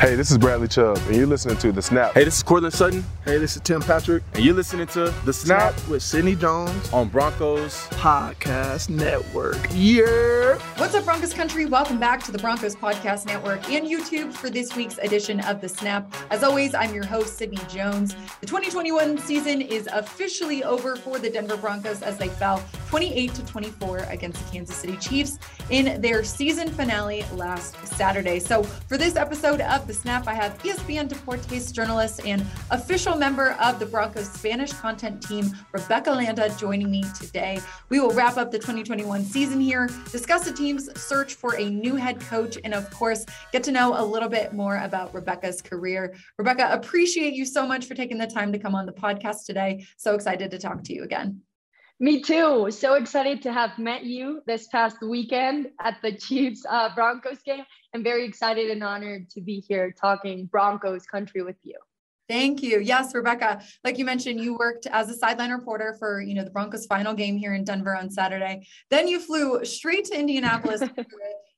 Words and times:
Hey, 0.00 0.14
this 0.14 0.30
is 0.30 0.38
Bradley 0.38 0.68
Chubb, 0.68 0.96
and 1.08 1.16
you're 1.16 1.26
listening 1.26 1.56
to 1.56 1.72
The 1.72 1.82
Snap. 1.82 2.14
Hey, 2.14 2.22
this 2.22 2.36
is 2.36 2.44
Courtland 2.44 2.72
Sutton. 2.72 3.04
Hey, 3.24 3.36
this 3.38 3.56
is 3.56 3.62
Tim 3.62 3.82
Patrick. 3.82 4.22
And 4.34 4.44
you're 4.44 4.54
listening 4.54 4.86
to 4.88 5.12
The 5.24 5.32
Snap, 5.32 5.76
Snap 5.76 5.88
with 5.88 6.04
Sydney 6.04 6.36
Jones 6.36 6.92
on 6.92 7.08
Broncos 7.08 7.74
Podcast 7.88 8.90
Network. 8.90 9.58
Yeah. 9.72 10.56
What's 10.76 10.94
up, 10.94 11.04
Broncos 11.04 11.34
country? 11.34 11.66
Welcome 11.66 11.98
back 11.98 12.22
to 12.22 12.30
the 12.30 12.38
Broncos 12.38 12.76
Podcast 12.76 13.26
Network 13.26 13.68
and 13.72 13.88
YouTube 13.88 14.32
for 14.32 14.48
this 14.48 14.76
week's 14.76 14.98
edition 14.98 15.40
of 15.40 15.60
The 15.60 15.68
Snap. 15.68 16.14
As 16.30 16.44
always, 16.44 16.76
I'm 16.76 16.94
your 16.94 17.04
host, 17.04 17.36
Sydney 17.36 17.58
Jones. 17.68 18.14
The 18.40 18.46
2021 18.46 19.18
season 19.18 19.60
is 19.60 19.88
officially 19.92 20.62
over 20.62 20.94
for 20.94 21.18
the 21.18 21.28
Denver 21.28 21.56
Broncos 21.56 22.02
as 22.02 22.16
they 22.18 22.28
fell 22.28 22.62
28 22.88 23.34
to 23.34 23.46
24 23.46 23.98
against 24.10 24.46
the 24.46 24.52
Kansas 24.52 24.76
City 24.76 24.96
Chiefs 24.98 25.40
in 25.70 26.00
their 26.00 26.22
season 26.22 26.68
finale 26.68 27.24
last 27.34 27.84
Saturday. 27.84 28.38
So, 28.38 28.62
for 28.62 28.96
this 28.96 29.16
episode 29.16 29.60
of 29.60 29.87
The 29.88 29.94
Snap, 29.94 30.28
I 30.28 30.34
have 30.34 30.58
ESPN 30.58 31.08
Deportes 31.08 31.72
journalist 31.72 32.20
and 32.26 32.44
official 32.70 33.16
member 33.16 33.52
of 33.52 33.78
the 33.78 33.86
Broncos 33.86 34.30
Spanish 34.30 34.70
content 34.70 35.22
team, 35.22 35.46
Rebeca 35.72 36.14
Landa, 36.14 36.54
joining 36.58 36.90
me 36.90 37.04
today. 37.18 37.58
We 37.88 37.98
will 37.98 38.10
wrap 38.10 38.36
up 38.36 38.50
the 38.50 38.58
2021 38.58 39.24
season 39.24 39.62
here, 39.62 39.88
discuss 40.12 40.44
the 40.44 40.52
team's 40.52 40.90
search 41.00 41.36
for 41.36 41.56
a 41.56 41.70
new 41.70 41.96
head 41.96 42.20
coach, 42.20 42.58
and 42.64 42.74
of 42.74 42.90
course, 42.90 43.24
get 43.50 43.62
to 43.62 43.72
know 43.72 43.98
a 43.98 44.04
little 44.04 44.28
bit 44.28 44.52
more 44.52 44.76
about 44.76 45.10
Rebeca's 45.14 45.62
career. 45.62 46.14
Rebeca, 46.38 46.70
appreciate 46.74 47.32
you 47.32 47.46
so 47.46 47.66
much 47.66 47.86
for 47.86 47.94
taking 47.94 48.18
the 48.18 48.26
time 48.26 48.52
to 48.52 48.58
come 48.58 48.74
on 48.74 48.84
the 48.84 48.92
podcast 48.92 49.46
today. 49.46 49.86
So 49.96 50.14
excited 50.14 50.50
to 50.50 50.58
talk 50.58 50.84
to 50.84 50.92
you 50.92 51.04
again. 51.04 51.40
Me 52.00 52.20
too. 52.20 52.70
So 52.70 52.94
excited 52.94 53.42
to 53.42 53.52
have 53.52 53.76
met 53.76 54.04
you 54.04 54.40
this 54.46 54.68
past 54.68 54.98
weekend 55.02 55.70
at 55.80 55.96
the 56.00 56.12
Chiefs 56.12 56.64
uh, 56.68 56.94
Broncos 56.94 57.42
game. 57.44 57.64
I'm 57.92 58.04
very 58.04 58.24
excited 58.24 58.70
and 58.70 58.84
honored 58.84 59.28
to 59.30 59.40
be 59.40 59.58
here 59.66 59.90
talking 59.90 60.46
Broncos 60.46 61.06
country 61.06 61.42
with 61.42 61.56
you. 61.64 61.74
Thank 62.28 62.62
you. 62.62 62.78
Yes, 62.78 63.12
Rebeca, 63.14 63.64
like 63.82 63.98
you 63.98 64.04
mentioned, 64.04 64.38
you 64.38 64.54
worked 64.54 64.86
as 64.86 65.08
a 65.08 65.14
sideline 65.14 65.50
reporter 65.50 65.96
for, 65.98 66.20
you 66.20 66.34
know, 66.34 66.44
the 66.44 66.50
Broncos 66.50 66.86
final 66.86 67.14
game 67.14 67.36
here 67.36 67.54
in 67.54 67.64
Denver 67.64 67.96
on 67.96 68.10
Saturday. 68.10 68.64
Then 68.90 69.08
you 69.08 69.18
flew 69.18 69.64
straight 69.64 70.04
to 70.04 70.18
Indianapolis 70.18 70.80
for 70.94 71.04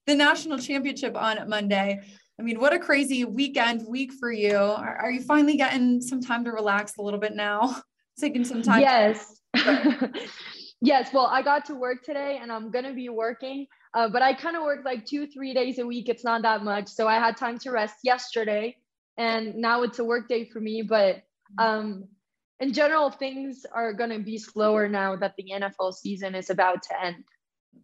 the 0.06 0.14
national 0.14 0.58
championship 0.58 1.16
on 1.16 1.50
Monday. 1.50 2.00
I 2.38 2.42
mean, 2.42 2.58
what 2.58 2.72
a 2.72 2.78
crazy 2.78 3.26
weekend 3.26 3.86
week 3.86 4.12
for 4.12 4.32
you. 4.32 4.56
Are, 4.56 4.96
are 4.96 5.10
you 5.10 5.20
finally 5.20 5.58
getting 5.58 6.00
some 6.00 6.22
time 6.22 6.44
to 6.44 6.52
relax 6.52 6.96
a 6.96 7.02
little 7.02 7.20
bit 7.20 7.34
now? 7.34 7.82
Taking 8.20 8.44
some 8.44 8.62
time. 8.62 8.80
Yes. 8.80 9.40
yes. 10.80 11.12
Well, 11.12 11.26
I 11.26 11.42
got 11.42 11.64
to 11.66 11.74
work 11.74 12.02
today 12.02 12.38
and 12.40 12.52
I'm 12.52 12.70
going 12.70 12.84
to 12.84 12.92
be 12.92 13.08
working, 13.08 13.66
uh, 13.94 14.08
but 14.08 14.22
I 14.22 14.34
kind 14.34 14.56
of 14.56 14.62
work 14.62 14.84
like 14.84 15.06
two, 15.06 15.26
three 15.26 15.54
days 15.54 15.78
a 15.78 15.86
week. 15.86 16.08
It's 16.08 16.24
not 16.24 16.42
that 16.42 16.62
much. 16.62 16.88
So 16.88 17.08
I 17.08 17.14
had 17.14 17.36
time 17.36 17.58
to 17.60 17.70
rest 17.70 17.96
yesterday 18.04 18.76
and 19.16 19.56
now 19.56 19.82
it's 19.82 19.98
a 19.98 20.04
work 20.04 20.28
day 20.28 20.44
for 20.44 20.60
me. 20.60 20.82
But 20.82 21.22
um, 21.58 22.04
in 22.60 22.72
general, 22.72 23.10
things 23.10 23.64
are 23.72 23.92
going 23.92 24.10
to 24.10 24.18
be 24.18 24.38
slower 24.38 24.88
now 24.88 25.16
that 25.16 25.34
the 25.36 25.52
NFL 25.52 25.94
season 25.94 26.34
is 26.34 26.50
about 26.50 26.82
to 26.84 27.04
end. 27.04 27.24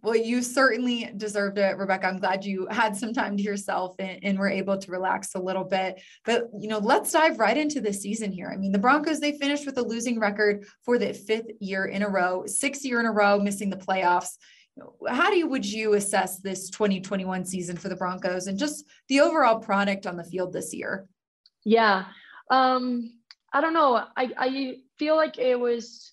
Well, 0.02 0.16
you 0.16 0.40
certainly 0.42 1.10
deserved 1.16 1.58
it, 1.58 1.76
Rebeca. 1.76 2.04
I'm 2.04 2.18
glad 2.18 2.44
you 2.44 2.68
had 2.70 2.94
some 2.94 3.12
time 3.12 3.36
to 3.36 3.42
yourself 3.42 3.96
and, 3.98 4.20
and, 4.22 4.38
were 4.38 4.48
able 4.48 4.78
to 4.78 4.90
relax 4.90 5.34
a 5.34 5.40
little 5.40 5.64
bit. 5.64 6.00
But, 6.24 6.48
you 6.56 6.68
know, 6.68 6.78
let's 6.78 7.10
dive 7.10 7.40
right 7.40 7.56
into 7.56 7.80
the 7.80 7.92
season 7.92 8.30
here. 8.30 8.48
I 8.52 8.56
mean, 8.56 8.70
the 8.70 8.78
Broncos, 8.78 9.18
they 9.18 9.36
finished 9.36 9.66
with 9.66 9.78
a 9.78 9.82
losing 9.82 10.20
record 10.20 10.64
for 10.84 10.96
the 10.98 11.12
fifth 11.12 11.50
year 11.58 11.86
in 11.86 12.02
a 12.02 12.08
row, 12.08 12.44
sixth 12.46 12.84
year 12.84 13.00
in 13.00 13.06
a 13.06 13.12
row, 13.12 13.40
missing 13.40 13.68
the 13.68 13.76
playoffs. 13.76 14.36
How 15.08 15.30
do 15.30 15.36
you, 15.36 15.48
would 15.48 15.66
you 15.66 15.94
assess 15.94 16.38
this 16.38 16.70
2021 16.70 17.44
season 17.44 17.76
for 17.76 17.88
the 17.88 17.96
Broncos 17.96 18.46
and 18.46 18.58
just 18.58 18.84
the 19.08 19.20
overall 19.20 19.58
product 19.58 20.06
on 20.06 20.16
the 20.16 20.22
field 20.22 20.52
this 20.52 20.72
year? 20.72 21.08
Yeah. 21.64 22.04
Um, 22.50 23.10
I 23.52 23.60
don't 23.60 23.74
know. 23.74 24.04
I, 24.16 24.30
I 24.36 24.76
feel 24.98 25.16
like 25.16 25.38
it 25.38 25.58
was 25.58 26.12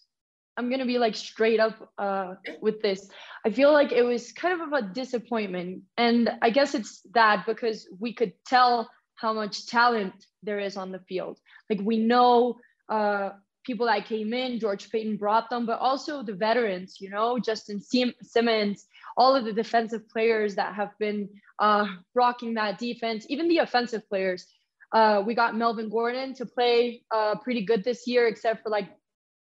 I'm 0.57 0.69
gonna 0.69 0.85
be 0.85 0.99
like 0.99 1.15
straight 1.15 1.59
up 1.59 1.91
uh, 1.97 2.35
with 2.61 2.81
this. 2.81 3.09
I 3.45 3.49
feel 3.49 3.71
like 3.73 3.91
it 3.91 4.03
was 4.03 4.31
kind 4.31 4.61
of 4.61 4.71
a 4.73 4.81
disappointment, 4.93 5.83
and 5.97 6.29
I 6.41 6.49
guess 6.49 6.75
it's 6.75 7.01
that 7.13 7.45
because 7.45 7.87
we 7.99 8.13
could 8.13 8.33
tell 8.45 8.89
how 9.15 9.33
much 9.33 9.67
talent 9.67 10.13
there 10.43 10.59
is 10.59 10.77
on 10.77 10.91
the 10.91 10.99
field. 10.99 11.39
Like 11.69 11.79
we 11.81 11.97
know 11.97 12.57
uh, 12.89 13.31
people 13.65 13.85
that 13.87 14.05
came 14.05 14.33
in, 14.33 14.59
George 14.59 14.89
Paton 14.91 15.17
brought 15.17 15.49
them, 15.49 15.65
but 15.65 15.79
also 15.79 16.21
the 16.23 16.33
veterans. 16.33 16.97
You 16.99 17.09
know, 17.09 17.39
Justin 17.39 17.81
Sim- 17.81 18.13
Simmons, 18.21 18.85
all 19.17 19.35
of 19.35 19.45
the 19.45 19.53
defensive 19.53 20.07
players 20.09 20.55
that 20.55 20.75
have 20.75 20.97
been 20.99 21.29
uh, 21.59 21.87
rocking 22.13 22.53
that 22.55 22.77
defense, 22.77 23.25
even 23.29 23.47
the 23.47 23.59
offensive 23.59 24.07
players. 24.09 24.45
Uh, 24.91 25.23
we 25.25 25.33
got 25.33 25.55
Melvin 25.55 25.89
Gordon 25.89 26.35
to 26.35 26.45
play 26.45 27.01
uh, 27.09 27.35
pretty 27.43 27.65
good 27.65 27.83
this 27.83 28.05
year, 28.05 28.27
except 28.27 28.61
for 28.61 28.69
like 28.69 28.89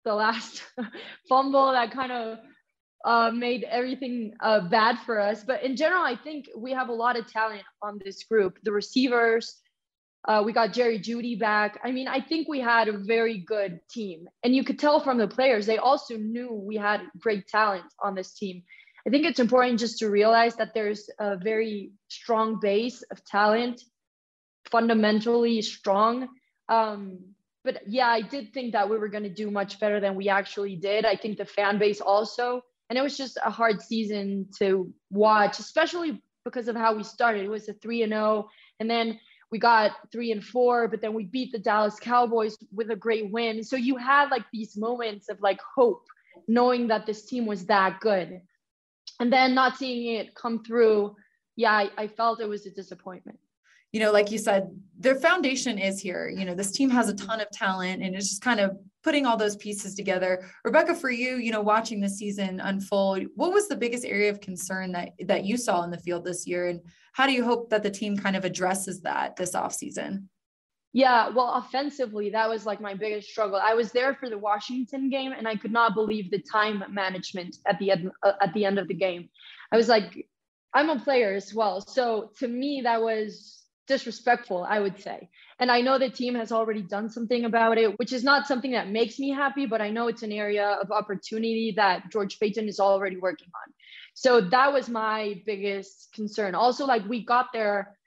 the 0.04 0.14
last 0.14 0.64
fumble 1.30 1.72
that 1.72 1.92
kind 1.92 2.12
of 2.12 2.40
uh, 3.06 3.32
made 3.32 3.66
everything 3.70 4.34
uh, 4.40 4.62
bad 4.62 4.98
for 5.06 5.20
us. 5.20 5.44
But 5.44 5.64
in 5.64 5.76
general, 5.76 6.04
I 6.04 6.16
think 6.16 6.46
we 6.56 6.72
have 6.72 6.90
a 6.90 6.94
lot 6.94 7.18
of 7.18 7.32
talent 7.32 7.64
on 7.82 8.00
this 8.04 8.24
group. 8.24 8.58
The 8.64 8.72
receivers, 8.72 9.62
uh, 10.28 10.42
we 10.46 10.54
got 10.54 10.72
Jerry 10.72 11.00
Jeudy 11.00 11.38
back. 11.38 11.80
I 11.84 11.92
mean, 11.92 12.08
I 12.08 12.22
think 12.22 12.48
we 12.48 12.62
had 12.62 12.88
a 12.88 12.98
very 12.98 13.40
good 13.40 13.80
team. 13.90 14.28
And 14.44 14.56
you 14.56 14.64
could 14.64 14.80
tell 14.80 15.02
from 15.02 15.18
the 15.18 15.28
players, 15.28 15.66
they 15.66 15.78
also 15.78 16.16
knew 16.16 16.54
we 16.54 16.78
had 16.78 17.02
great 17.20 17.48
talent 17.48 17.86
on 18.02 18.16
this 18.16 18.34
team. 18.34 18.64
I 19.06 19.10
think 19.10 19.26
it's 19.26 19.40
important 19.40 19.82
just 19.82 20.00
to 20.00 20.10
realize 20.10 20.56
that 20.56 20.74
there's 20.74 21.10
a 21.20 21.36
very 21.36 21.92
strong 22.08 22.60
base 22.62 23.02
of 23.12 23.24
talent, 23.26 23.84
fundamentally 24.72 25.62
strong. 25.62 26.30
Um, 26.70 27.20
but 27.64 27.82
yeah, 27.88 28.08
I 28.08 28.22
did 28.22 28.54
think 28.54 28.74
that 28.74 28.90
we 28.90 28.98
were 28.98 29.08
going 29.08 29.24
to 29.24 29.30
do 29.30 29.50
much 29.50 29.80
better 29.80 30.00
than 30.00 30.16
we 30.16 30.30
actually 30.30 30.76
did. 30.76 31.06
I 31.06 31.16
think 31.16 31.38
the 31.38 31.46
fan 31.46 31.80
base 31.80 32.02
also, 32.02 32.62
and 32.90 33.00
it 33.00 33.02
was 33.02 33.18
just 33.18 33.38
a 33.44 33.50
hard 33.50 33.82
season 33.82 34.48
to 34.60 34.94
watch, 35.10 35.60
especially 35.60 36.22
because 36.44 36.68
of 36.68 36.76
how 36.76 36.94
we 36.94 37.04
started. 37.04 37.44
It 37.44 37.50
was 37.50 37.70
a 37.70 37.74
three 37.74 38.04
and 38.04 38.12
zero, 38.12 38.24
oh, 38.24 38.50
and 38.80 38.90
then 38.90 39.20
we 39.50 39.60
got 39.60 39.92
three 40.12 40.32
and 40.32 40.44
four, 40.44 40.88
but 40.88 41.00
then 41.00 41.14
we 41.14 41.26
beat 41.26 41.52
the 41.52 41.60
Dallas 41.60 42.00
Cowboys 42.00 42.58
with 42.74 42.90
a 42.92 42.96
great 42.96 43.32
win. 43.32 43.64
So 43.64 43.76
you 43.78 43.96
had 43.96 44.30
like 44.30 44.46
these 44.52 44.76
moments 44.76 45.30
of 45.30 45.42
like 45.42 45.60
hope, 45.76 46.06
knowing 46.48 46.88
that 46.88 47.06
this 47.06 47.26
team 47.26 47.46
was 47.46 47.66
that 47.68 48.02
good, 48.02 48.42
and 49.20 49.32
then 49.32 49.56
not 49.56 49.78
seeing 49.78 50.16
it 50.16 50.36
come 50.36 50.64
through. 50.64 51.16
Yeah, 51.56 51.72
I, 51.72 51.90
I 51.98 52.08
felt 52.08 52.42
it 52.42 52.50
was 52.50 52.66
a 52.66 52.72
disappointment 52.72 53.40
you 53.94 54.00
know, 54.00 54.12
like 54.12 54.32
you 54.32 54.40
said, 54.40 54.70
their 54.98 55.16
foundation 55.16 55.78
is 55.78 56.00
here. 56.00 56.28
You 56.28 56.46
know, 56.46 56.56
this 56.56 56.72
team 56.72 56.90
has 56.90 57.08
a 57.08 57.16
ton 57.16 57.40
of 57.40 57.50
talent 57.52 58.02
and 58.02 58.16
it's 58.16 58.30
just 58.30 58.42
kind 58.42 58.60
of 58.60 58.78
putting 59.04 59.26
all 59.26 59.38
those 59.38 59.56
pieces 59.56 59.96
together. 59.96 60.50
Rebeca, 60.66 60.96
for 60.96 61.12
you, 61.12 61.38
you 61.38 61.52
know, 61.52 61.62
watching 61.62 62.02
the 62.02 62.10
season 62.10 62.60
unfold, 62.60 63.24
what 63.36 63.54
was 63.54 63.68
the 63.68 63.76
biggest 63.76 64.06
area 64.06 64.32
of 64.32 64.42
concern 64.42 64.92
that 64.94 65.12
that 65.26 65.46
you 65.46 65.58
saw 65.58 65.84
in 65.84 65.92
the 65.92 66.00
field 66.00 66.26
this 66.26 66.48
year? 66.48 66.68
And 66.68 66.82
how 67.14 67.28
do 67.28 67.34
you 67.34 67.44
hope 67.44 67.70
that 67.70 67.84
the 67.84 67.92
team 67.92 68.18
kind 68.18 68.36
of 68.36 68.46
addresses 68.46 69.02
that 69.02 69.36
this 69.36 69.54
offseason? 69.54 70.24
Yeah, 70.96 71.30
well, 71.30 71.56
offensively, 71.56 72.30
that 72.30 72.48
was 72.48 72.68
like 72.68 72.80
my 72.80 72.94
biggest 72.94 73.28
struggle. 73.30 73.60
I 73.62 73.74
was 73.74 73.92
there 73.92 74.14
for 74.16 74.30
the 74.30 74.38
Washington 74.38 75.10
game, 75.10 75.34
and 75.36 75.48
I 75.48 75.56
could 75.56 75.72
not 75.72 75.96
believe 75.96 76.30
the 76.30 76.44
time 76.52 76.84
management 76.90 77.58
at 77.68 77.80
the 77.80 77.92
end 77.92 78.12
uh, 78.22 78.34
at 78.42 78.54
the 78.54 78.66
end 78.66 78.80
of 78.80 78.88
the 78.88 78.94
game. 78.94 79.30
I 79.72 79.78
was 79.78 79.90
like, 79.90 80.28
I'm 80.74 80.90
a 80.90 81.00
player 81.00 81.34
as 81.34 81.54
well, 81.54 81.82
so 81.82 82.32
to 82.40 82.48
me, 82.48 82.82
that 82.84 83.02
was 83.02 83.63
disrespectful, 83.88 84.66
I 84.68 84.80
would 84.80 85.00
say. 85.02 85.30
And 85.60 85.72
I 85.72 85.82
know 85.82 85.98
the 85.98 86.10
team 86.10 86.36
has 86.36 86.52
already 86.52 86.82
done 86.82 87.10
something 87.10 87.46
about 87.46 87.78
it, 87.78 88.00
which 88.00 88.14
is 88.14 88.24
not 88.24 88.48
something 88.48 88.72
that 88.72 88.90
makes 88.90 89.20
me 89.20 89.30
happy, 89.30 89.66
but 89.66 89.82
I 89.82 89.90
know 89.90 90.08
it's 90.08 90.24
an 90.24 90.32
area 90.32 90.78
of 90.82 90.92
opportunity 90.92 91.74
that 91.76 92.12
George 92.12 92.40
Paton 92.40 92.68
is 92.68 92.80
already 92.80 93.18
working 93.18 93.50
on. 93.56 93.74
So 94.14 94.42
that 94.42 94.72
was 94.72 94.90
my 94.90 95.42
biggest 95.46 96.14
concern. 96.14 96.56
Also, 96.56 96.86
like 96.86 97.08
we 97.08 97.26
got 97.26 97.48
there 97.52 97.98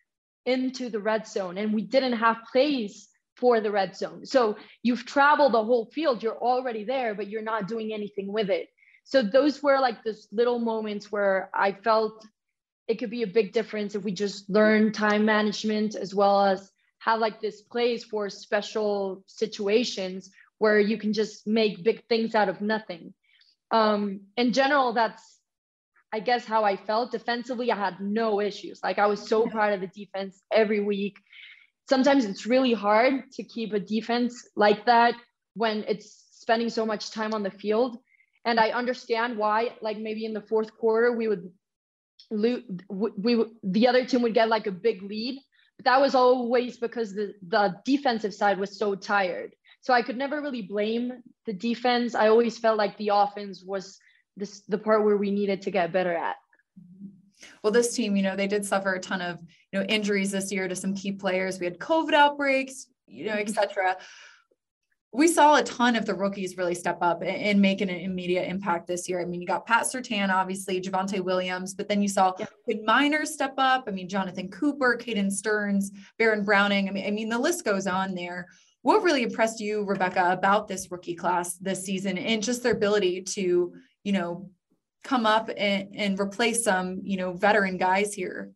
into 0.44 0.88
the 0.88 1.00
red 1.00 1.26
zone 1.26 1.58
and 1.58 1.74
we 1.74 1.82
didn't 1.82 2.14
have 2.14 2.36
plays 2.50 3.08
for 3.36 3.60
the 3.60 3.70
red 3.70 3.94
zone. 3.94 4.24
So 4.24 4.56
you've 4.82 5.04
traveled 5.04 5.52
the 5.52 5.64
whole 5.64 5.86
field, 5.86 6.22
you're 6.22 6.38
already 6.38 6.84
there, 6.84 7.14
but 7.14 7.28
you're 7.28 7.42
not 7.42 7.68
doing 7.68 7.92
anything 7.92 8.32
with 8.32 8.48
it. 8.48 8.68
So 9.04 9.22
those 9.22 9.62
were 9.62 9.78
like 9.78 10.02
those 10.04 10.26
little 10.32 10.58
moments 10.58 11.12
where 11.12 11.50
I 11.54 11.72
felt 11.72 12.26
it 12.88 12.98
could 12.98 13.10
be 13.10 13.22
a 13.22 13.26
big 13.26 13.52
difference 13.52 13.94
if 13.94 14.04
we 14.04 14.12
just 14.12 14.48
learn 14.48 14.92
time 14.92 15.24
management 15.24 15.94
as 15.94 16.14
well 16.14 16.46
as 16.46 16.70
have 16.98 17.20
like 17.20 17.40
this 17.40 17.60
place 17.60 18.04
for 18.04 18.30
special 18.30 19.24
situations 19.26 20.30
where 20.58 20.80
you 20.80 20.98
can 20.98 21.12
just 21.12 21.46
make 21.46 21.84
big 21.84 22.06
things 22.08 22.34
out 22.34 22.48
of 22.48 22.60
nothing. 22.60 23.12
Um, 23.70 24.20
in 24.36 24.52
general, 24.52 24.92
that's 24.92 25.22
I 26.12 26.20
guess 26.20 26.44
how 26.44 26.64
I 26.64 26.76
felt 26.76 27.12
defensively. 27.12 27.70
I 27.70 27.76
had 27.76 28.00
no 28.00 28.40
issues. 28.40 28.80
Like 28.82 28.98
I 28.98 29.06
was 29.06 29.28
so 29.28 29.46
proud 29.48 29.72
of 29.72 29.80
the 29.80 29.88
defense 29.88 30.40
every 30.52 30.80
week. 30.80 31.16
Sometimes 31.88 32.24
it's 32.24 32.46
really 32.46 32.72
hard 32.72 33.30
to 33.32 33.42
keep 33.42 33.72
a 33.72 33.80
defense 33.80 34.48
like 34.56 34.86
that 34.86 35.14
when 35.54 35.84
it's 35.88 36.24
spending 36.30 36.70
so 36.70 36.86
much 36.86 37.10
time 37.10 37.34
on 37.34 37.42
the 37.42 37.50
field. 37.50 37.98
And 38.44 38.60
I 38.60 38.70
understand 38.70 39.36
why, 39.36 39.70
like 39.82 39.98
maybe 39.98 40.24
in 40.24 40.32
the 40.32 40.40
fourth 40.40 40.76
quarter, 40.76 41.12
we 41.12 41.26
would 41.28 41.50
we 42.30 42.64
the 43.62 43.86
other 43.86 44.04
team 44.04 44.22
would 44.22 44.34
get 44.34 44.48
like 44.48 44.66
a 44.66 44.72
big 44.72 45.02
lead 45.02 45.38
but 45.76 45.84
that 45.84 46.00
was 46.00 46.14
always 46.14 46.78
because 46.78 47.14
the, 47.14 47.34
the 47.46 47.76
defensive 47.84 48.34
side 48.34 48.58
was 48.58 48.78
so 48.78 48.94
tired. 48.94 49.54
So 49.80 49.92
I 49.92 50.02
could 50.02 50.16
never 50.16 50.40
really 50.40 50.62
blame 50.62 51.22
the 51.44 51.52
defense. 51.52 52.14
I 52.14 52.28
always 52.28 52.58
felt 52.58 52.78
like 52.78 52.96
the 52.96 53.10
offense 53.12 53.62
was 53.64 53.98
this 54.36 54.60
the 54.68 54.78
part 54.78 55.04
where 55.04 55.16
we 55.16 55.30
needed 55.30 55.62
to 55.62 55.70
get 55.70 55.92
better 55.92 56.14
at. 56.14 56.36
Well, 57.62 57.72
this 57.72 57.94
team, 57.94 58.16
you 58.16 58.22
know, 58.22 58.36
they 58.36 58.46
did 58.46 58.64
suffer 58.64 58.94
a 58.94 59.00
ton 59.00 59.20
of, 59.20 59.38
you 59.72 59.78
know, 59.78 59.86
injuries 59.86 60.32
this 60.32 60.50
year 60.50 60.66
to 60.66 60.74
some 60.74 60.94
key 60.94 61.12
players. 61.12 61.60
We 61.60 61.66
had 61.66 61.78
COVID 61.78 62.14
outbreaks, 62.14 62.86
you 63.06 63.26
know, 63.26 63.34
et 63.34 63.50
cetera. 63.50 63.96
We 65.16 65.28
saw 65.28 65.56
a 65.56 65.62
ton 65.62 65.96
of 65.96 66.04
the 66.04 66.14
rookies 66.14 66.58
really 66.58 66.74
step 66.74 66.98
up 67.00 67.22
and, 67.24 67.58
make 67.58 67.80
an 67.80 67.88
immediate 67.88 68.50
impact 68.50 68.86
this 68.86 69.08
year. 69.08 69.18
I 69.18 69.24
mean, 69.24 69.40
you 69.40 69.46
got 69.46 69.64
Pat 69.64 69.84
Surtain, 69.84 70.28
obviously, 70.28 70.78
Javonte 70.78 71.22
Williams, 71.22 71.72
but 71.72 71.88
then 71.88 72.02
you 72.02 72.08
saw 72.08 72.34
yeah. 72.38 72.44
Quinn 72.64 72.84
Meinerz 72.86 73.28
step 73.28 73.54
up. 73.56 73.84
I 73.88 73.92
mean, 73.92 74.10
Jonathan 74.10 74.50
Cooper, 74.50 74.98
Caden 75.00 75.32
Sterns, 75.32 75.90
Baron 76.18 76.44
Browning. 76.44 76.86
I 76.86 76.92
mean, 76.92 77.06
I 77.06 77.10
mean, 77.10 77.30
the 77.30 77.38
list 77.38 77.64
goes 77.64 77.86
on 77.86 78.14
there. 78.14 78.46
What 78.82 79.02
really 79.02 79.22
impressed 79.22 79.58
you, 79.58 79.86
Rebeca, 79.86 80.34
about 80.34 80.68
this 80.68 80.90
rookie 80.90 81.14
class 81.14 81.56
this 81.56 81.82
season 81.82 82.18
and 82.18 82.42
just 82.42 82.62
their 82.62 82.74
ability 82.74 83.22
to, 83.22 83.72
you 84.04 84.12
know, 84.12 84.50
come 85.02 85.24
up 85.24 85.48
and, 85.56 85.96
and 85.96 86.20
replace 86.20 86.62
some, 86.62 87.00
you 87.02 87.16
know, 87.16 87.32
veteran 87.32 87.78
guys 87.78 88.12
here? 88.12 88.52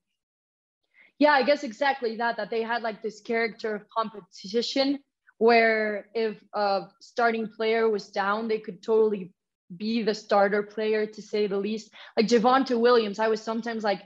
Yeah, 1.19 1.33
I 1.33 1.43
guess 1.43 1.65
exactly 1.65 2.17
that, 2.17 2.37
that 2.37 2.51
they 2.51 2.63
had 2.63 2.83
like 2.83 3.03
this 3.03 3.23
character 3.23 3.75
of 3.75 3.89
competition 3.89 4.99
where 5.41 6.05
if 6.15 6.37
a 6.53 6.83
starting 7.01 7.49
player 7.49 7.89
was 7.89 8.11
down, 8.11 8.47
they 8.47 8.59
could 8.59 8.83
totally 8.83 9.33
be 9.75 10.03
the 10.03 10.15
starter 10.15 10.63
player 10.63 11.07
to 11.07 11.23
say 11.23 11.47
the 11.47 11.57
least. 11.57 11.91
Like 12.15 12.27
Javonte 12.27 12.79
Williams, 12.79 13.19
I 13.19 13.29
was 13.29 13.41
sometimes 13.41 13.83
like, 13.83 14.03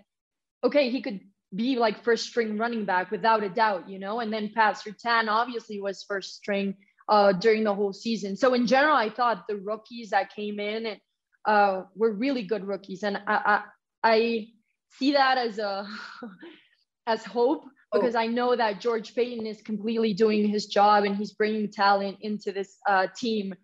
okay, 0.62 0.90
he 0.90 1.02
could 1.02 1.18
be 1.52 1.74
like 1.74 2.04
first 2.04 2.26
string 2.26 2.56
running 2.56 2.84
back 2.84 3.10
without 3.10 3.42
a 3.42 3.48
doubt, 3.48 3.88
you 3.88 3.98
know. 3.98 4.20
And 4.20 4.32
then 4.32 4.52
Pat 4.54 4.76
Surtain 4.76 5.26
obviously 5.26 5.80
was 5.80 6.04
first 6.04 6.36
string 6.36 6.76
uh, 7.08 7.32
during 7.32 7.64
the 7.64 7.74
whole 7.74 7.92
season. 7.92 8.36
So 8.36 8.54
in 8.54 8.68
general, 8.68 8.94
I 8.94 9.10
thought 9.10 9.48
the 9.48 9.56
rookies 9.56 10.10
that 10.10 10.32
came 10.32 10.60
in 10.60 10.86
and 10.86 11.00
uh, 11.46 11.82
were 11.96 12.12
really 12.12 12.44
good 12.44 12.64
rookies, 12.64 13.02
and 13.02 13.16
I, 13.26 13.34
I, 13.44 13.62
I 14.04 14.46
see 14.98 15.14
that 15.14 15.36
as 15.36 15.58
a 15.58 15.84
as 17.08 17.24
hope. 17.24 17.64
Because 17.94 18.14
I 18.14 18.26
know 18.26 18.56
that 18.56 18.80
George 18.80 19.14
Paton 19.14 19.46
is 19.46 19.62
completely 19.62 20.12
doing 20.12 20.48
his 20.48 20.66
job 20.66 21.04
and 21.04 21.16
he's 21.16 21.32
bringing 21.32 21.70
talent 21.70 22.18
into 22.20 22.52
this 22.52 22.76
uh, 22.88 23.06
team. 23.16 23.54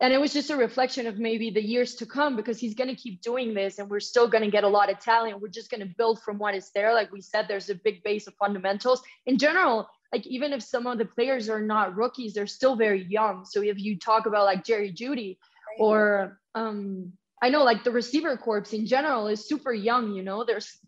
And 0.00 0.12
it 0.12 0.20
was 0.20 0.32
just 0.32 0.50
a 0.50 0.56
reflection 0.56 1.06
of 1.06 1.18
maybe 1.18 1.50
the 1.50 1.62
years 1.62 1.94
to 1.96 2.06
come 2.06 2.34
because 2.34 2.58
he's 2.58 2.74
going 2.74 2.88
to 2.88 2.96
keep 2.96 3.22
doing 3.22 3.54
this 3.54 3.78
and 3.78 3.88
we're 3.88 4.00
still 4.00 4.26
going 4.26 4.42
to 4.42 4.50
get 4.50 4.64
a 4.64 4.68
lot 4.68 4.90
of 4.90 4.98
talent. 4.98 5.40
We're 5.40 5.48
just 5.48 5.70
going 5.70 5.80
to 5.80 5.94
build 5.96 6.20
from 6.22 6.38
what 6.38 6.56
is 6.56 6.70
there. 6.74 6.92
Like 6.92 7.12
we 7.12 7.20
said, 7.20 7.46
there's 7.46 7.70
a 7.70 7.76
big 7.76 8.02
base 8.02 8.26
of 8.26 8.34
fundamentals. 8.34 9.02
In 9.26 9.38
general, 9.38 9.88
like 10.12 10.26
even 10.26 10.52
if 10.52 10.62
some 10.62 10.86
of 10.86 10.98
the 10.98 11.04
players 11.04 11.48
are 11.48 11.62
not 11.62 11.96
rookies, 11.96 12.34
they're 12.34 12.48
still 12.48 12.74
very 12.74 13.04
young. 13.04 13.44
So 13.44 13.62
if 13.62 13.78
you 13.78 13.98
talk 13.98 14.26
about 14.26 14.44
like 14.44 14.64
Jerry 14.64 14.92
Jeudy 14.92 15.38
or 15.78 16.40
um, 16.54 17.12
I 17.40 17.48
know 17.48 17.64
like 17.64 17.84
the 17.84 17.90
receiver 17.90 18.36
corps 18.36 18.72
in 18.72 18.86
general 18.86 19.28
is 19.28 19.48
super 19.48 19.72
young, 19.72 20.14
you 20.14 20.22
know, 20.22 20.44
there's 20.44 20.78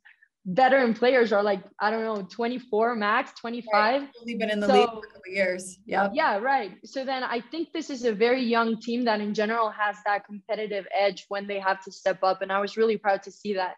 veteran 0.46 0.92
players 0.92 1.32
are 1.32 1.42
like, 1.42 1.62
I 1.80 1.90
don't 1.90 2.04
know, 2.04 2.22
24 2.22 2.94
max, 2.96 3.32
25. 3.40 3.72
Right. 3.72 4.10
Only 4.20 4.34
been 4.36 4.50
in 4.50 4.60
the 4.60 4.66
so, 4.66 4.74
league 4.74 4.90
for 4.90 4.98
a 4.98 5.12
couple 5.12 5.32
years. 5.32 5.78
Yeah. 5.86 6.10
Yeah, 6.12 6.38
right. 6.38 6.72
So 6.84 7.04
then 7.04 7.22
I 7.22 7.40
think 7.40 7.72
this 7.72 7.88
is 7.88 8.04
a 8.04 8.12
very 8.12 8.42
young 8.42 8.78
team 8.80 9.04
that 9.06 9.20
in 9.20 9.32
general 9.32 9.70
has 9.70 9.96
that 10.04 10.26
competitive 10.26 10.86
edge 10.94 11.24
when 11.28 11.46
they 11.46 11.58
have 11.58 11.82
to 11.84 11.92
step 11.92 12.18
up. 12.22 12.42
And 12.42 12.52
I 12.52 12.60
was 12.60 12.76
really 12.76 12.98
proud 12.98 13.22
to 13.22 13.30
see 13.30 13.54
that. 13.54 13.76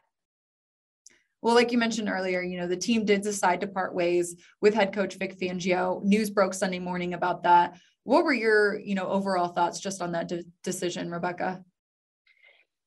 Well, 1.42 1.54
like 1.54 1.70
you 1.70 1.78
mentioned 1.78 2.08
earlier, 2.08 2.42
you 2.42 2.58
know, 2.58 2.66
the 2.66 2.76
team 2.76 3.04
did 3.04 3.20
decide 3.20 3.60
to 3.60 3.68
part 3.68 3.94
ways 3.94 4.34
with 4.60 4.74
head 4.74 4.92
coach 4.92 5.14
Vic 5.16 5.38
Fangio. 5.38 6.02
News 6.02 6.30
broke 6.30 6.54
Sunday 6.54 6.80
morning 6.80 7.14
about 7.14 7.44
that. 7.44 7.78
What 8.02 8.24
were 8.24 8.32
your, 8.32 8.80
you 8.80 8.96
know, 8.96 9.06
overall 9.06 9.48
thoughts 9.48 9.78
just 9.78 10.02
on 10.02 10.12
that 10.12 10.28
de- 10.28 10.44
decision, 10.64 11.08
Rebeca? 11.08 11.62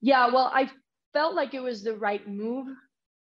Yeah, 0.01 0.27
well, 0.27 0.51
I 0.53 0.69
felt 1.13 1.35
like 1.35 1.53
it 1.53 1.61
was 1.61 1.83
the 1.83 1.95
right 1.95 2.27
move. 2.27 2.67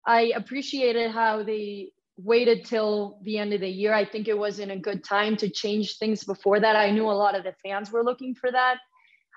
I 0.06 0.33
appreciated 0.36 1.12
how 1.12 1.44
they 1.44 1.92
waited 2.18 2.65
till 2.65 3.19
the 3.24 3.38
end 3.38 3.53
of 3.53 3.62
the 3.62 3.69
year. 3.69 3.94
I 3.94 4.06
think 4.06 4.27
it 4.27 4.38
was 4.38 4.59
in 4.59 4.71
a 4.71 4.77
good 4.77 5.03
time 5.03 5.38
to 5.38 5.50
change 5.50 5.98
things 5.98 6.24
before 6.24 6.59
that. 6.59 6.75
I 6.75 6.92
knew 6.92 7.06
a 7.06 7.12
lot 7.12 7.36
of 7.36 7.44
the 7.44 7.56
fans 7.63 7.92
were 7.92 8.03
looking 8.03 8.36
for 8.36 8.51
that. 8.51 8.77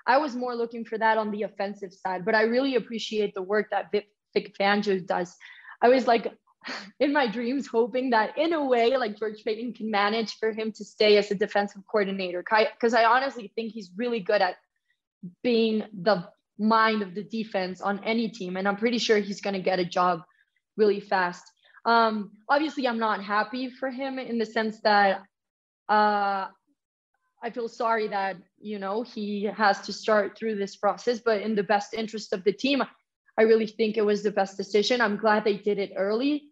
I 0.07 0.17
was 0.17 0.35
more 0.35 0.55
looking 0.55 0.85
for 0.85 0.97
that 0.97 1.17
on 1.17 1.31
the 1.31 1.43
offensive 1.43 1.93
side, 1.93 2.25
but 2.25 2.35
I 2.35 2.43
really 2.43 2.75
appreciate 2.75 3.33
the 3.33 3.41
work 3.41 3.71
that 3.71 3.91
Vic, 3.91 4.07
Fangio 4.59 5.05
does. 5.05 5.35
I 5.81 5.89
was 5.89 6.05
like 6.05 6.31
in 6.99 7.13
my 7.13 7.27
dreams 7.27 7.67
hoping 7.67 8.11
that 8.11 8.37
in 8.37 8.53
a 8.53 8.63
way 8.63 8.97
like 8.97 9.17
George 9.17 9.43
Paton 9.43 9.73
can 9.73 9.89
manage 9.89 10.37
for 10.37 10.51
him 10.51 10.71
to 10.73 10.85
stay 10.85 11.17
as 11.17 11.31
a 11.31 11.35
defensive 11.35 11.81
coordinator 11.89 12.43
because 12.43 12.93
I 12.93 13.05
honestly 13.05 13.51
think 13.55 13.71
he's 13.71 13.91
really 13.95 14.19
good 14.19 14.41
at 14.41 14.55
being 15.43 15.83
the 15.93 16.27
mind 16.57 17.01
of 17.01 17.15
the 17.15 17.23
defense 17.23 17.81
on 17.81 18.03
any 18.03 18.29
team 18.29 18.57
and 18.57 18.67
I'm 18.67 18.77
pretty 18.77 18.97
sure 18.97 19.17
he's 19.17 19.41
going 19.41 19.55
to 19.55 19.61
get 19.61 19.79
a 19.79 19.85
job 19.85 20.21
really 20.77 20.99
fast. 20.99 21.43
Um, 21.85 22.31
obviously 22.49 22.87
I'm 22.87 22.99
not 22.99 23.23
happy 23.23 23.69
for 23.69 23.89
him 23.89 24.17
in 24.17 24.37
the 24.37 24.45
sense 24.45 24.81
that 24.81 25.21
uh, 25.87 26.47
I 27.43 27.49
feel 27.53 27.69
sorry 27.69 28.07
that 28.07 28.37
you 28.59 28.79
know 28.79 29.03
he 29.03 29.43
has 29.43 29.81
to 29.81 29.93
start 29.93 30.35
through 30.35 30.55
this 30.55 30.75
process 30.75 31.19
but 31.19 31.41
in 31.41 31.53
the 31.53 31.61
best 31.61 31.93
interest 31.93 32.33
of 32.33 32.43
the 32.43 32.51
team 32.51 32.81
I 33.37 33.43
really 33.43 33.67
think 33.67 33.97
it 33.97 34.05
was 34.05 34.23
the 34.23 34.31
best 34.31 34.57
decision. 34.57 35.01
I'm 35.01 35.17
glad 35.17 35.43
they 35.43 35.57
did 35.57 35.77
it 35.77 35.93
early. 35.95 36.49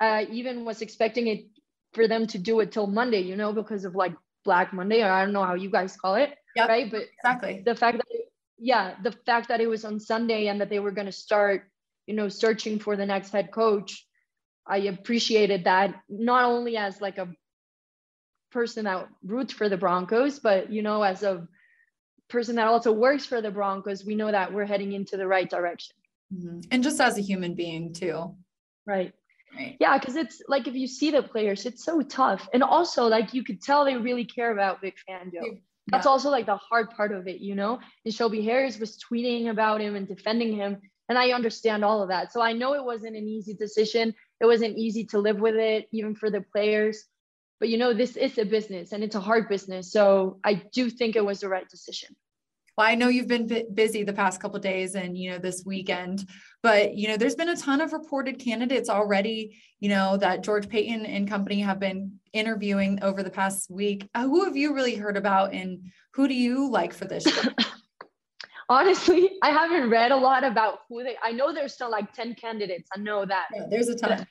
I 0.00 0.24
even 0.30 0.64
was 0.64 0.82
expecting 0.82 1.26
it 1.28 1.46
for 1.92 2.06
them 2.06 2.26
to 2.28 2.38
do 2.38 2.60
it 2.60 2.70
till 2.70 2.86
Monday, 2.86 3.20
you 3.20 3.36
know, 3.36 3.52
because 3.52 3.84
of 3.84 3.94
like 3.94 4.14
Black 4.44 4.72
Monday, 4.72 5.02
or 5.02 5.10
I 5.10 5.24
don't 5.24 5.32
know 5.32 5.44
how 5.44 5.54
you 5.54 5.70
guys 5.70 5.96
call 5.96 6.14
it, 6.14 6.34
yep, 6.54 6.68
right? 6.68 6.90
But 6.90 7.04
exactly 7.12 7.62
the 7.64 7.74
fact 7.74 7.98
that, 7.98 8.06
it, 8.10 8.30
yeah, 8.58 8.94
the 9.02 9.12
fact 9.12 9.48
that 9.48 9.60
it 9.60 9.66
was 9.66 9.84
on 9.84 9.98
Sunday 9.98 10.48
and 10.48 10.60
that 10.60 10.68
they 10.68 10.78
were 10.80 10.90
going 10.90 11.06
to 11.06 11.12
start, 11.12 11.64
you 12.08 12.14
know, 12.14 12.28
searching 12.28 12.78
for 12.78 12.96
the 12.96 13.06
next 13.06 13.30
head 13.30 13.52
coach, 13.52 14.06
I 14.66 14.78
appreciated 14.78 15.64
that 15.64 15.94
not 16.08 16.44
only 16.44 16.76
as 16.78 17.00
like 17.00 17.18
a 17.18 17.28
person 18.50 18.86
that 18.86 19.08
roots 19.22 19.52
for 19.52 19.68
the 19.68 19.76
Broncos, 19.76 20.38
but 20.38 20.72
you 20.72 20.82
know, 20.82 21.02
as 21.02 21.22
a 21.22 21.46
person 22.28 22.56
that 22.56 22.66
also 22.66 22.92
works 22.92 23.26
for 23.26 23.42
the 23.42 23.50
Broncos, 23.50 24.06
we 24.06 24.14
know 24.14 24.30
that 24.30 24.54
we're 24.54 24.64
heading 24.64 24.92
into 24.92 25.18
the 25.18 25.26
right 25.26 25.48
direction. 25.48 25.94
Mm-hmm. 26.34 26.60
And 26.70 26.82
just 26.82 27.00
as 27.00 27.18
a 27.18 27.22
human 27.22 27.54
being 27.54 27.92
too. 27.92 28.34
Right. 28.86 29.12
Right. 29.54 29.76
Yeah, 29.80 29.98
because 29.98 30.16
it's 30.16 30.42
like 30.48 30.66
if 30.66 30.74
you 30.74 30.86
see 30.86 31.10
the 31.10 31.22
players, 31.22 31.66
it's 31.66 31.84
so 31.84 32.00
tough. 32.02 32.48
And 32.54 32.62
also, 32.62 33.06
like 33.06 33.34
you 33.34 33.44
could 33.44 33.62
tell 33.62 33.84
they 33.84 33.96
really 33.96 34.24
care 34.24 34.50
about 34.50 34.80
Vic 34.80 34.96
Fangio. 35.08 35.42
Yeah. 35.42 35.58
That's 35.90 36.06
also 36.06 36.28
like 36.30 36.46
the 36.46 36.56
hard 36.56 36.90
part 36.90 37.12
of 37.12 37.28
it, 37.28 37.40
you 37.40 37.54
know. 37.54 37.80
And 38.04 38.14
Shelby 38.14 38.42
Harris 38.42 38.78
was 38.78 38.98
tweeting 38.98 39.48
about 39.48 39.80
him 39.80 39.96
and 39.96 40.06
defending 40.06 40.54
him, 40.54 40.82
and 41.08 41.18
I 41.18 41.30
understand 41.30 41.84
all 41.84 42.02
of 42.02 42.08
that. 42.08 42.32
So 42.32 42.40
I 42.40 42.52
know 42.52 42.74
it 42.74 42.84
wasn't 42.84 43.16
an 43.16 43.28
easy 43.28 43.54
decision. 43.54 44.14
It 44.40 44.46
wasn't 44.46 44.76
easy 44.76 45.04
to 45.06 45.18
live 45.18 45.40
with 45.40 45.56
it, 45.56 45.88
even 45.92 46.14
for 46.14 46.30
the 46.30 46.40
players. 46.40 47.04
But 47.60 47.68
you 47.68 47.78
know, 47.78 47.92
this 47.92 48.16
is 48.16 48.38
a 48.38 48.44
business, 48.44 48.92
and 48.92 49.02
it's 49.02 49.16
a 49.16 49.20
hard 49.20 49.48
business. 49.48 49.90
So 49.90 50.38
I 50.44 50.54
do 50.72 50.90
think 50.90 51.16
it 51.16 51.24
was 51.24 51.40
the 51.40 51.48
right 51.48 51.68
decision 51.68 52.14
well 52.78 52.86
i 52.86 52.94
know 52.94 53.08
you've 53.08 53.26
been 53.26 53.66
busy 53.74 54.04
the 54.04 54.12
past 54.12 54.40
couple 54.40 54.58
days 54.58 54.94
and 54.94 55.18
you 55.18 55.30
know 55.30 55.38
this 55.38 55.64
weekend 55.66 56.26
but 56.62 56.94
you 56.94 57.08
know 57.08 57.16
there's 57.18 57.34
been 57.34 57.50
a 57.50 57.56
ton 57.56 57.82
of 57.82 57.92
reported 57.92 58.38
candidates 58.38 58.88
already 58.88 59.58
you 59.80 59.88
know 59.90 60.16
that 60.16 60.42
george 60.42 60.68
paton 60.68 61.04
and 61.04 61.28
company 61.28 61.60
have 61.60 61.78
been 61.78 62.12
interviewing 62.32 62.98
over 63.02 63.22
the 63.22 63.30
past 63.30 63.70
week 63.70 64.08
uh, 64.14 64.22
who 64.22 64.44
have 64.44 64.56
you 64.56 64.74
really 64.74 64.94
heard 64.94 65.16
about 65.16 65.52
and 65.52 65.90
who 66.14 66.28
do 66.28 66.34
you 66.34 66.70
like 66.70 66.94
for 66.94 67.04
this 67.04 67.26
honestly 68.68 69.30
i 69.42 69.50
haven't 69.50 69.90
read 69.90 70.12
a 70.12 70.16
lot 70.16 70.44
about 70.44 70.80
who 70.88 71.02
they 71.02 71.16
i 71.22 71.32
know 71.32 71.52
there's 71.52 71.74
still 71.74 71.90
like 71.90 72.12
10 72.12 72.34
candidates 72.34 72.88
i 72.94 72.98
know 72.98 73.24
that 73.24 73.46
yeah, 73.54 73.66
there's 73.70 73.88
a 73.88 73.96
ton 73.96 74.26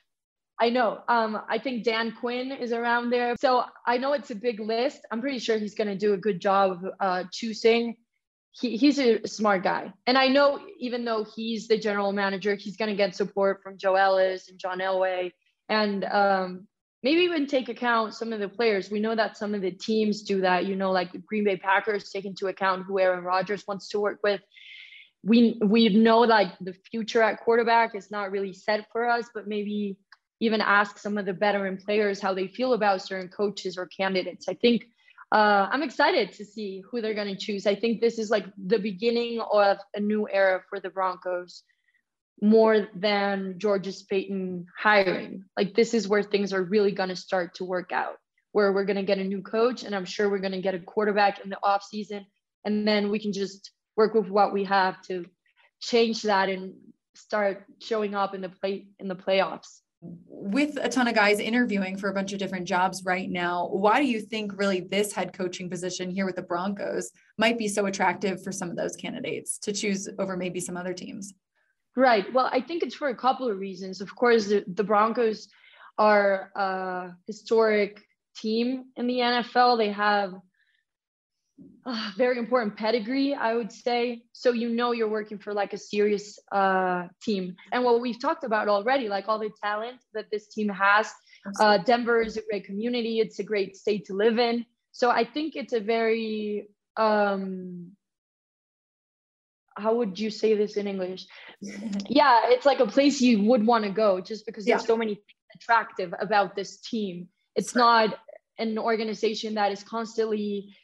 I 0.60 0.70
know. 0.70 1.02
Um, 1.06 1.40
I 1.48 1.60
think 1.60 1.84
Dan 1.84 2.16
Quinn 2.18 2.50
is 2.50 2.72
around 2.72 3.10
there. 3.10 3.36
So 3.38 3.62
I 3.86 3.96
know 3.96 4.12
it's 4.14 4.32
a 4.32 4.34
big 4.34 4.58
list. 4.58 5.06
I'm 5.12 5.20
pretty 5.20 5.38
sure 5.38 5.56
he's 5.56 5.76
going 5.76 5.86
to 5.86 5.94
do 5.94 6.14
a 6.14 6.16
good 6.16 6.40
job 6.40 6.82
of 6.82 6.90
uh, 6.98 7.24
choosing 7.30 7.94
he, 8.60 8.76
he's 8.76 8.98
a 8.98 9.26
smart 9.26 9.62
guy. 9.62 9.92
And 10.06 10.18
I 10.18 10.28
know 10.28 10.60
even 10.78 11.04
though 11.04 11.24
he's 11.24 11.68
the 11.68 11.78
general 11.78 12.12
manager, 12.12 12.54
he's 12.54 12.76
going 12.76 12.90
to 12.90 12.96
get 12.96 13.14
support 13.14 13.62
from 13.62 13.78
Joe 13.78 13.94
Ellis 13.94 14.48
and 14.48 14.58
John 14.58 14.80
Elway 14.80 15.32
and 15.68 16.04
um, 16.04 16.66
maybe 17.02 17.22
even 17.22 17.46
take 17.46 17.68
account 17.68 18.14
some 18.14 18.32
of 18.32 18.40
the 18.40 18.48
players. 18.48 18.90
We 18.90 19.00
know 19.00 19.14
that 19.14 19.36
some 19.36 19.54
of 19.54 19.60
the 19.60 19.70
teams 19.70 20.22
do 20.22 20.40
that, 20.40 20.66
you 20.66 20.76
know, 20.76 20.90
like 20.90 21.10
Green 21.26 21.44
Bay 21.44 21.56
Packers 21.56 22.10
take 22.10 22.24
into 22.24 22.48
account 22.48 22.86
who 22.86 22.98
Aaron 22.98 23.24
Rodgers 23.24 23.64
wants 23.66 23.88
to 23.90 24.00
work 24.00 24.20
with. 24.22 24.40
We, 25.22 25.58
we 25.64 25.88
know 25.88 26.20
like 26.20 26.52
the 26.60 26.74
future 26.90 27.22
at 27.22 27.40
quarterback 27.40 27.94
is 27.94 28.10
not 28.10 28.30
really 28.30 28.52
set 28.52 28.86
for 28.92 29.08
us, 29.08 29.28
but 29.34 29.48
maybe 29.48 29.96
even 30.40 30.60
ask 30.60 30.98
some 30.98 31.18
of 31.18 31.26
the 31.26 31.32
veteran 31.32 31.76
players 31.76 32.20
how 32.20 32.34
they 32.34 32.46
feel 32.46 32.72
about 32.72 33.02
certain 33.02 33.28
coaches 33.28 33.76
or 33.76 33.86
candidates. 33.86 34.48
I 34.48 34.54
think 34.54 34.84
uh, 35.32 35.68
I'm 35.70 35.82
excited 35.82 36.32
to 36.32 36.44
see 36.44 36.82
who 36.88 37.00
they're 37.00 37.14
going 37.14 37.34
to 37.34 37.36
choose. 37.36 37.66
I 37.66 37.74
think 37.74 38.00
this 38.00 38.18
is 38.18 38.30
like 38.30 38.46
the 38.56 38.78
beginning 38.78 39.40
of 39.52 39.78
a 39.94 40.00
new 40.00 40.28
era 40.30 40.62
for 40.68 40.80
the 40.80 40.90
Broncos. 40.90 41.64
More 42.40 42.88
than 42.94 43.58
George's 43.58 44.02
Paton 44.02 44.66
hiring. 44.76 45.44
Like 45.56 45.74
this 45.74 45.94
is 45.94 46.08
where 46.08 46.22
things 46.22 46.52
are 46.52 46.62
really 46.62 46.92
going 46.92 47.08
to 47.08 47.16
start 47.16 47.54
to 47.56 47.64
work 47.64 47.92
out, 47.92 48.16
where 48.52 48.72
we're 48.72 48.84
going 48.84 48.96
to 48.96 49.02
get 49.02 49.18
a 49.18 49.24
new 49.24 49.42
coach, 49.42 49.82
and 49.82 49.94
I'm 49.94 50.04
sure 50.04 50.28
we're 50.28 50.38
going 50.38 50.52
to 50.52 50.60
get 50.60 50.74
a 50.74 50.80
quarterback 50.80 51.40
in 51.40 51.50
the 51.50 51.58
off 51.62 51.82
season, 51.82 52.26
and 52.64 52.86
then 52.86 53.10
we 53.10 53.18
can 53.18 53.32
just 53.32 53.70
work 53.96 54.14
with 54.14 54.28
what 54.28 54.52
we 54.52 54.64
have 54.64 55.00
to 55.02 55.26
change 55.80 56.22
that 56.22 56.48
and 56.48 56.74
start 57.14 57.64
showing 57.80 58.14
up 58.14 58.34
in 58.34 58.40
the 58.40 58.48
play 58.48 58.86
in 59.00 59.08
the 59.08 59.16
playoffs 59.16 59.80
with 60.00 60.78
a 60.80 60.88
ton 60.88 61.08
of 61.08 61.14
guys 61.14 61.40
interviewing 61.40 61.96
for 61.96 62.08
a 62.08 62.14
bunch 62.14 62.32
of 62.32 62.38
different 62.38 62.66
jobs 62.66 63.04
right 63.04 63.28
now, 63.28 63.68
why 63.68 64.00
do 64.00 64.06
you 64.06 64.20
think 64.20 64.56
really 64.56 64.80
this 64.80 65.12
head 65.12 65.32
coaching 65.32 65.68
position 65.68 66.10
here 66.10 66.24
with 66.24 66.36
the 66.36 66.42
Broncos 66.42 67.10
might 67.36 67.58
be 67.58 67.68
so 67.68 67.86
attractive 67.86 68.42
for 68.42 68.52
some 68.52 68.70
of 68.70 68.76
those 68.76 68.94
candidates 68.94 69.58
to 69.58 69.72
choose 69.72 70.08
over 70.18 70.36
maybe 70.36 70.60
some 70.60 70.76
other 70.76 70.94
teams? 70.94 71.34
Right. 71.98 72.32
Well, 72.32 72.48
I 72.52 72.60
think 72.60 72.84
it's 72.84 72.94
for 72.94 73.08
a 73.08 73.16
couple 73.16 73.50
of 73.50 73.58
reasons. 73.58 74.00
Of 74.00 74.14
course, 74.14 74.46
the, 74.46 74.62
the 74.68 74.84
Broncos 74.84 75.48
are 75.98 76.52
a 76.54 77.10
historic 77.26 78.04
team 78.36 78.84
in 78.96 79.08
the 79.08 79.18
NFL. 79.18 79.78
They 79.78 79.90
have 79.90 80.32
uh, 81.84 82.10
very 82.16 82.38
important 82.38 82.76
pedigree, 82.76 83.34
I 83.34 83.54
would 83.54 83.72
say. 83.72 84.22
So 84.32 84.52
you 84.52 84.68
know 84.68 84.92
you're 84.92 85.08
working 85.08 85.38
for 85.38 85.52
like 85.52 85.72
a 85.72 85.76
serious 85.76 86.38
uh, 86.52 87.08
team. 87.20 87.56
And 87.72 87.82
what 87.82 88.00
we've 88.00 88.20
talked 88.20 88.44
about 88.44 88.68
already, 88.68 89.08
like 89.08 89.24
all 89.26 89.40
the 89.40 89.50
talent 89.60 89.98
that 90.14 90.30
this 90.30 90.46
team 90.46 90.68
has. 90.68 91.10
Uh, 91.58 91.78
Denver 91.78 92.22
is 92.22 92.36
a 92.36 92.42
great 92.48 92.64
community. 92.64 93.18
It's 93.18 93.40
a 93.40 93.44
great 93.44 93.76
state 93.76 94.04
to 94.04 94.12
live 94.14 94.38
in. 94.38 94.64
So 94.92 95.10
I 95.10 95.24
think 95.24 95.56
it's 95.56 95.72
a 95.72 95.80
very 95.80 96.68
um, 96.96 97.90
how 99.78 99.94
would 99.94 100.18
you 100.18 100.30
say 100.30 100.54
this 100.54 100.76
in 100.76 100.86
English? 100.86 101.26
yeah, 102.08 102.40
it's 102.44 102.66
like 102.66 102.80
a 102.80 102.86
place 102.86 103.20
you 103.20 103.42
would 103.44 103.66
want 103.66 103.84
to 103.84 103.90
go 103.90 104.20
just 104.20 104.46
because 104.46 104.64
there's 104.64 104.84
so 104.84 104.96
many 104.96 105.20
attractive 105.54 106.12
about 106.20 106.54
this 106.54 106.80
team. 106.80 107.28
It's 107.56 107.74
not 107.74 108.18
an 108.58 108.78
organization 108.78 109.54
that 109.54 109.72
is 109.72 109.82
constantly 109.82 110.74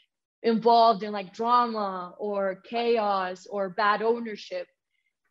involved 0.42 1.02
in 1.02 1.12
like 1.12 1.34
drama 1.34 2.14
or 2.18 2.62
chaos 2.68 3.46
or 3.46 3.70
bad 3.70 4.02
ownership. 4.02 4.66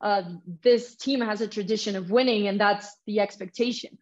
Uh, 0.01 0.23
this 0.61 0.95
team 0.95 1.21
has 1.21 1.39
a 1.39 1.47
tradition 1.47 1.95
of 1.95 2.11
winning, 2.11 2.47
and 2.47 2.59
that's 2.59 2.97
the 3.05 3.19
expectation. 3.21 3.97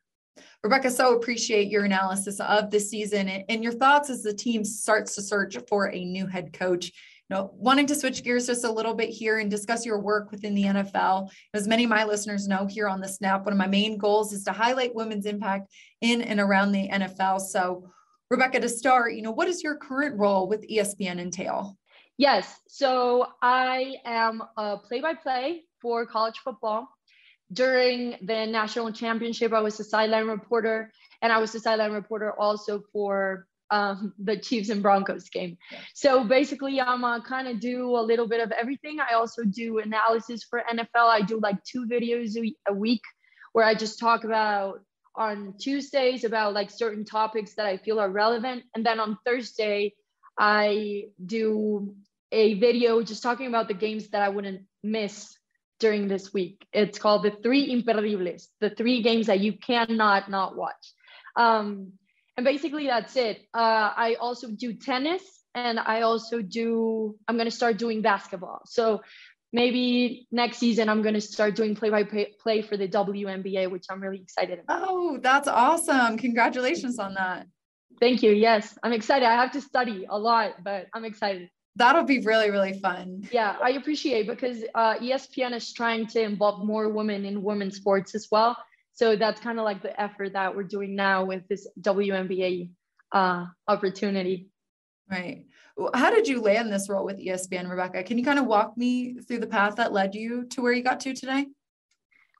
Rebeca, 0.65 0.91
so 0.91 1.15
appreciate 1.15 1.69
your 1.69 1.85
analysis 1.85 2.39
of 2.39 2.71
the 2.71 2.79
season 2.79 3.27
and 3.27 3.63
your 3.63 3.73
thoughts 3.73 4.09
as 4.09 4.23
the 4.23 4.33
team 4.33 4.63
starts 4.63 5.15
to 5.15 5.21
search 5.21 5.57
for 5.67 5.91
a 5.91 6.03
new 6.03 6.27
head 6.27 6.53
coach. 6.53 6.91
Know, 7.31 7.49
wanting 7.55 7.85
to 7.85 7.95
switch 7.95 8.25
gears 8.25 8.47
just 8.47 8.65
a 8.65 8.71
little 8.71 8.93
bit 8.93 9.07
here 9.07 9.39
and 9.39 9.49
discuss 9.49 9.85
your 9.85 9.99
work 9.99 10.31
within 10.31 10.53
the 10.53 10.65
NFL. 10.65 11.31
As 11.53 11.65
many 11.65 11.85
of 11.85 11.89
my 11.89 12.03
listeners 12.03 12.45
know 12.45 12.65
here 12.65 12.89
on 12.89 12.99
the 12.99 13.07
Snap, 13.07 13.45
one 13.45 13.53
of 13.53 13.57
my 13.57 13.67
main 13.67 13.97
goals 13.97 14.33
is 14.33 14.43
to 14.43 14.51
highlight 14.51 14.93
women's 14.93 15.25
impact 15.25 15.71
in 16.01 16.21
and 16.21 16.41
around 16.41 16.73
the 16.73 16.89
NFL. 16.89 17.39
So, 17.39 17.89
Rebeca, 18.33 18.59
to 18.59 18.67
start, 18.67 19.13
you 19.13 19.21
know, 19.21 19.31
what 19.31 19.45
does 19.45 19.63
your 19.63 19.77
current 19.77 20.19
role 20.19 20.49
with 20.49 20.67
ESPN 20.67 21.21
entail? 21.21 21.77
Yes, 22.17 22.53
so 22.67 23.27
I 23.41 23.95
am 24.03 24.43
a 24.57 24.77
play-by-play 24.77 25.63
for 25.81 26.05
college 26.05 26.39
football. 26.43 26.89
During 27.53 28.17
the 28.23 28.45
national 28.45 28.91
championship, 28.91 29.53
I 29.53 29.61
was 29.61 29.79
a 29.79 29.85
sideline 29.85 30.27
reporter, 30.27 30.91
and 31.21 31.31
I 31.31 31.37
was 31.37 31.55
a 31.55 31.61
sideline 31.61 31.93
reporter 31.93 32.33
also 32.37 32.83
for 32.91 33.47
um, 33.71 34.13
the 34.19 34.37
Chiefs 34.37 34.69
and 34.69 34.83
Broncos 34.83 35.29
game. 35.29 35.57
So 35.95 36.23
basically, 36.23 36.79
I'm 36.79 37.03
uh, 37.03 37.21
kind 37.21 37.47
of 37.47 37.59
do 37.59 37.95
a 37.95 38.01
little 38.01 38.27
bit 38.27 38.41
of 38.41 38.51
everything. 38.51 38.99
I 38.99 39.15
also 39.15 39.43
do 39.43 39.79
analysis 39.79 40.43
for 40.43 40.61
NFL. 40.71 41.09
I 41.09 41.21
do 41.21 41.39
like 41.39 41.63
two 41.63 41.87
videos 41.87 42.35
a 42.67 42.73
week 42.73 43.01
where 43.53 43.65
I 43.65 43.73
just 43.73 43.99
talk 43.99 44.23
about 44.23 44.81
on 45.15 45.55
Tuesdays 45.59 46.23
about 46.23 46.53
like 46.53 46.69
certain 46.69 47.03
topics 47.03 47.55
that 47.55 47.65
I 47.65 47.77
feel 47.77 47.99
are 47.99 48.09
relevant. 48.09 48.63
And 48.75 48.85
then 48.85 48.99
on 48.99 49.17
Thursday, 49.25 49.93
I 50.37 51.05
do 51.23 51.95
a 52.31 52.53
video 52.53 53.01
just 53.01 53.23
talking 53.23 53.47
about 53.47 53.67
the 53.67 53.73
games 53.73 54.09
that 54.09 54.21
I 54.21 54.29
wouldn't 54.29 54.61
miss 54.83 55.35
during 55.79 56.07
this 56.07 56.33
week. 56.33 56.65
It's 56.71 56.99
called 56.99 57.23
the 57.23 57.31
three 57.31 57.71
imperdibles, 57.71 58.47
the 58.61 58.69
three 58.69 59.01
games 59.01 59.27
that 59.27 59.41
you 59.41 59.53
cannot 59.53 60.29
not 60.29 60.55
watch. 60.55 60.93
Um, 61.35 61.93
and 62.41 62.45
basically 62.45 62.87
that's 62.87 63.15
it. 63.15 63.37
Uh, 63.53 63.93
I 63.95 64.15
also 64.19 64.49
do 64.49 64.73
tennis 64.73 65.21
and 65.53 65.79
I 65.79 66.01
also 66.01 66.41
do, 66.41 67.15
I'm 67.27 67.35
going 67.35 67.45
to 67.45 67.55
start 67.55 67.77
doing 67.77 68.01
basketball. 68.01 68.63
So 68.65 69.01
maybe 69.53 70.27
next 70.31 70.57
season 70.57 70.89
I'm 70.89 71.03
going 71.03 71.13
to 71.13 71.21
start 71.21 71.55
doing 71.55 71.75
play 71.75 71.91
by 71.91 72.03
play 72.03 72.63
for 72.63 72.77
the 72.77 72.87
WNBA, 72.87 73.69
which 73.69 73.85
I'm 73.91 74.01
really 74.01 74.21
excited 74.21 74.57
about. 74.57 74.85
Oh, 74.87 75.19
that's 75.21 75.47
awesome. 75.47 76.17
Congratulations 76.17 76.97
on 76.97 77.13
that. 77.13 77.45
Thank 77.99 78.23
you. 78.23 78.31
Yes, 78.31 78.75
I'm 78.81 78.93
excited. 78.93 79.27
I 79.27 79.35
have 79.35 79.51
to 79.51 79.61
study 79.61 80.07
a 80.09 80.17
lot, 80.17 80.63
but 80.63 80.87
I'm 80.95 81.05
excited. 81.05 81.47
That'll 81.75 82.05
be 82.05 82.21
really, 82.21 82.49
really 82.49 82.73
fun. 82.73 83.29
Yeah, 83.31 83.55
I 83.61 83.71
appreciate 83.71 84.25
because 84.25 84.63
uh, 84.73 84.95
ESPN 84.95 85.53
is 85.53 85.71
trying 85.73 86.07
to 86.07 86.21
involve 86.23 86.65
more 86.65 86.89
women 86.89 87.23
in 87.23 87.43
women's 87.43 87.75
sports 87.75 88.15
as 88.15 88.27
well. 88.31 88.57
So 88.93 89.15
that's 89.15 89.41
kind 89.41 89.59
of 89.59 89.65
like 89.65 89.81
the 89.81 89.99
effort 89.99 90.33
that 90.33 90.55
we're 90.55 90.63
doing 90.63 90.95
now 90.95 91.25
with 91.25 91.47
this 91.47 91.67
WNBA 91.79 92.69
uh, 93.11 93.45
opportunity. 93.67 94.49
Right. 95.09 95.45
How 95.93 96.11
did 96.11 96.27
you 96.27 96.41
land 96.41 96.71
this 96.71 96.89
role 96.89 97.05
with 97.05 97.17
ESPN, 97.17 97.65
Rebeca? 97.65 98.05
Can 98.05 98.17
you 98.17 98.23
kind 98.23 98.39
of 98.39 98.45
walk 98.45 98.77
me 98.77 99.15
through 99.19 99.39
the 99.39 99.47
path 99.47 99.75
that 99.77 99.93
led 99.93 100.15
you 100.15 100.45
to 100.49 100.61
where 100.61 100.73
you 100.73 100.83
got 100.83 100.99
to 101.01 101.13
today? 101.13 101.47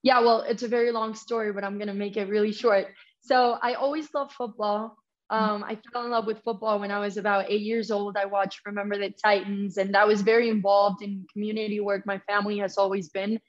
Yeah, 0.04 0.20
well, 0.20 0.42
it's 0.42 0.64
a 0.64 0.68
very 0.68 0.92
long 0.92 1.14
story, 1.14 1.54
but 1.54 1.64
I'm 1.64 1.78
going 1.78 1.88
to 1.88 1.94
make 1.94 2.18
it 2.18 2.28
really 2.28 2.52
short. 2.52 2.88
So 3.22 3.58
I 3.62 3.74
always 3.74 4.14
loved 4.14 4.34
football. 4.34 4.98
Um, 5.30 5.64
I 5.64 5.78
fell 5.94 6.04
in 6.04 6.12
love 6.12 6.26
with 6.26 6.44
football 6.44 6.80
when 6.80 6.92
I 6.92 7.00
was 7.00 7.16
about 7.16 7.46
eight 7.48 7.62
years 7.62 7.90
old. 7.90 8.18
I 8.18 8.26
watched 8.26 8.60
Remember 8.66 8.98
the 8.98 9.12
Titans, 9.24 9.78
and 9.78 9.96
I 9.96 10.04
was 10.04 10.22
very 10.22 10.50
involved 10.50 11.02
in 11.04 11.26
community 11.32 11.80
work. 11.80 12.06
My 12.06 12.20
family 12.28 12.58
has 12.58 12.78
always 12.78 13.10
been. 13.10 13.40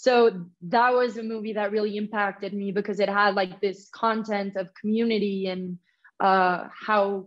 So 0.00 0.44
that 0.62 0.94
was 0.94 1.16
a 1.16 1.24
movie 1.24 1.54
that 1.54 1.72
really 1.72 1.96
impacted 1.96 2.54
me 2.54 2.70
because 2.70 3.00
it 3.00 3.08
had 3.08 3.34
like 3.34 3.60
this 3.60 3.88
content 3.92 4.54
of 4.54 4.72
community 4.80 5.48
and 5.48 5.76
uh, 6.20 6.68
how 6.86 7.26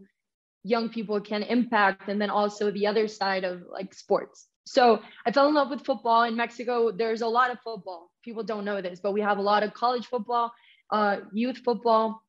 young 0.63 0.87
people 0.87 1.19
can 1.19 1.43
impact 1.43 2.07
and 2.07 2.21
then 2.21 2.29
also 2.29 2.71
the 2.71 2.87
other 2.87 3.09
side 3.09 3.43
of 3.43 3.63
like 3.69 3.93
sports. 3.93 4.47
So 4.65 5.01
i 5.25 5.33
fell 5.33 5.49
in 5.49 5.53
love 5.53 5.69
with 5.69 5.83
football 5.83 6.23
in 6.23 6.37
mexico. 6.37 6.93
There's 6.93 7.21
a 7.21 7.27
lot 7.27 7.51
of 7.51 7.57
football. 7.59 8.09
People 8.23 8.43
don't 8.43 8.63
know 8.63 8.81
this 8.81 9.01
but 9.01 9.11
we 9.11 9.19
have 9.19 9.37
a 9.37 9.41
lot 9.41 9.63
of 9.63 9.73
college 9.73 10.05
football 10.05 10.53
uh, 10.91 11.17
youth 11.33 11.57
football. 11.57 12.23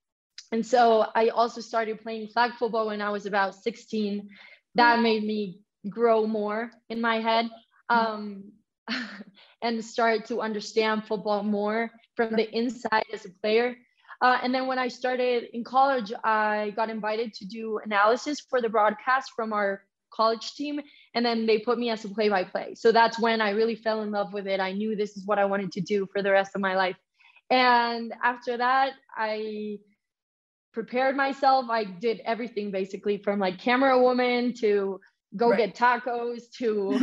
And 0.51 0.67
so 0.67 1.07
i 1.15 1.29
also 1.29 1.61
started 1.61 2.03
playing 2.03 2.27
flag 2.35 2.51
football 2.59 2.89
when 2.89 3.01
i 3.01 3.11
was 3.11 3.27
about 3.27 3.55
16 3.55 4.29
that 4.75 4.99
made 4.99 5.23
me 5.23 5.61
grow 5.89 6.27
more 6.27 6.73
in 6.89 7.01
my 7.01 7.21
head. 7.21 7.49
Um, 7.89 8.53
and 9.63 9.85
start 9.85 10.25
to 10.27 10.41
understand 10.41 11.05
football 11.05 11.43
more 11.43 11.91
from 12.17 12.35
the 12.35 12.51
inside 12.57 13.05
as 13.13 13.25
a 13.25 13.31
player 13.41 13.77
uh, 14.23 14.39
and 14.45 14.55
then 14.55 14.69
when 14.69 14.79
I 14.79 14.87
started 14.87 15.49
in 15.53 15.65
college, 15.65 16.13
I 16.23 16.73
got 16.77 16.89
invited 16.89 17.35
to 17.35 17.45
do 17.45 17.81
analysis 17.85 18.39
for 18.39 18.63
the 18.63 18.69
broadcast 18.69 19.33
from 19.35 19.53
our 19.53 19.83
college 20.15 20.55
team. 20.55 20.81
And 21.15 21.27
then 21.27 21.45
they 21.45 21.59
put 21.59 21.77
me 21.77 21.91
as 21.91 22.05
a 22.05 22.09
play 22.09 22.29
by 22.29 22.45
play. 22.45 22.77
So 22.77 22.93
that's 22.93 23.19
when 23.19 23.41
I 23.41 23.51
really 23.51 23.75
fell 23.75 24.03
in 24.03 24.13
love 24.13 24.33
with 24.33 24.47
it. 24.47 24.61
I 24.61 24.73
knew 24.73 24.95
this 24.95 25.17
is 25.17 25.27
what 25.27 25.41
I 25.41 25.45
wanted 25.45 25.73
to 25.73 25.81
do 25.81 26.07
for 26.13 26.23
the 26.23 26.31
rest 26.31 26.53
of 26.55 26.61
my 26.61 26.77
life. 26.77 26.97
And 27.51 28.15
after 28.23 28.57
that, 28.57 28.93
I 29.17 29.79
prepared 30.73 31.17
myself. 31.17 31.67
I 31.69 31.83
did 31.83 32.21
everything 32.25 32.71
basically 32.71 33.19
from 33.19 33.41
like 33.41 33.59
camera 33.59 34.01
woman 34.01 34.55
to 34.61 35.01
go 35.35 35.51
right. 35.51 35.59
get 35.59 35.75
tacos 35.75 36.49
to 36.59 36.97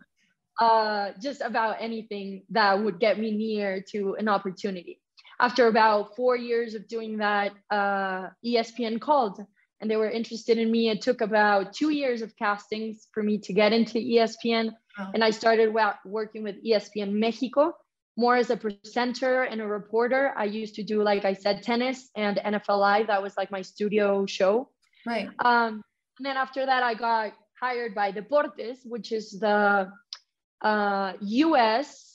uh, 0.60 1.10
just 1.20 1.40
about 1.40 1.76
anything 1.80 2.42
that 2.50 2.82
would 2.82 3.00
get 3.00 3.18
me 3.18 3.30
near 3.30 3.82
to 3.92 4.14
an 4.18 4.28
opportunity 4.28 5.00
after 5.40 5.66
about 5.66 6.14
four 6.14 6.36
years 6.36 6.74
of 6.74 6.86
doing 6.86 7.18
that, 7.18 7.52
uh, 7.68 8.28
ESPN 8.44 9.00
called 9.00 9.44
and 9.82 9.90
they 9.90 9.96
were 9.96 10.08
interested 10.08 10.58
in 10.58 10.70
me. 10.70 10.88
It 10.88 11.02
took 11.02 11.20
about 11.20 11.72
two 11.72 11.90
years 11.90 12.22
of 12.22 12.36
castings 12.36 13.08
for 13.12 13.20
me 13.20 13.38
to 13.38 13.52
get 13.52 13.72
into 13.72 13.98
ESPN. 13.98 14.72
Oh. 14.96 15.10
And 15.12 15.24
I 15.24 15.30
started 15.30 15.74
working 16.04 16.44
with 16.44 16.64
ESPN 16.64 17.12
Mexico 17.14 17.74
more 18.16 18.36
as 18.36 18.50
a 18.50 18.56
presenter 18.56 19.42
and 19.42 19.60
a 19.60 19.66
reporter. 19.66 20.32
I 20.36 20.44
used 20.44 20.76
to 20.76 20.84
do, 20.84 21.02
like 21.02 21.24
I 21.24 21.34
said, 21.34 21.64
tennis 21.64 22.10
and 22.14 22.36
NFL 22.36 22.78
Live. 22.78 23.08
That 23.08 23.22
was 23.22 23.36
like 23.36 23.50
my 23.50 23.62
studio 23.62 24.24
show. 24.26 24.68
Right. 25.04 25.28
Um, 25.40 25.82
and 26.18 26.26
then 26.26 26.36
after 26.36 26.64
that, 26.64 26.84
I 26.84 26.94
got 26.94 27.32
hired 27.60 27.92
by 27.92 28.12
Deportes, 28.12 28.78
which 28.84 29.10
is 29.10 29.32
the 29.40 29.90
uh, 30.62 31.12
US 31.20 32.12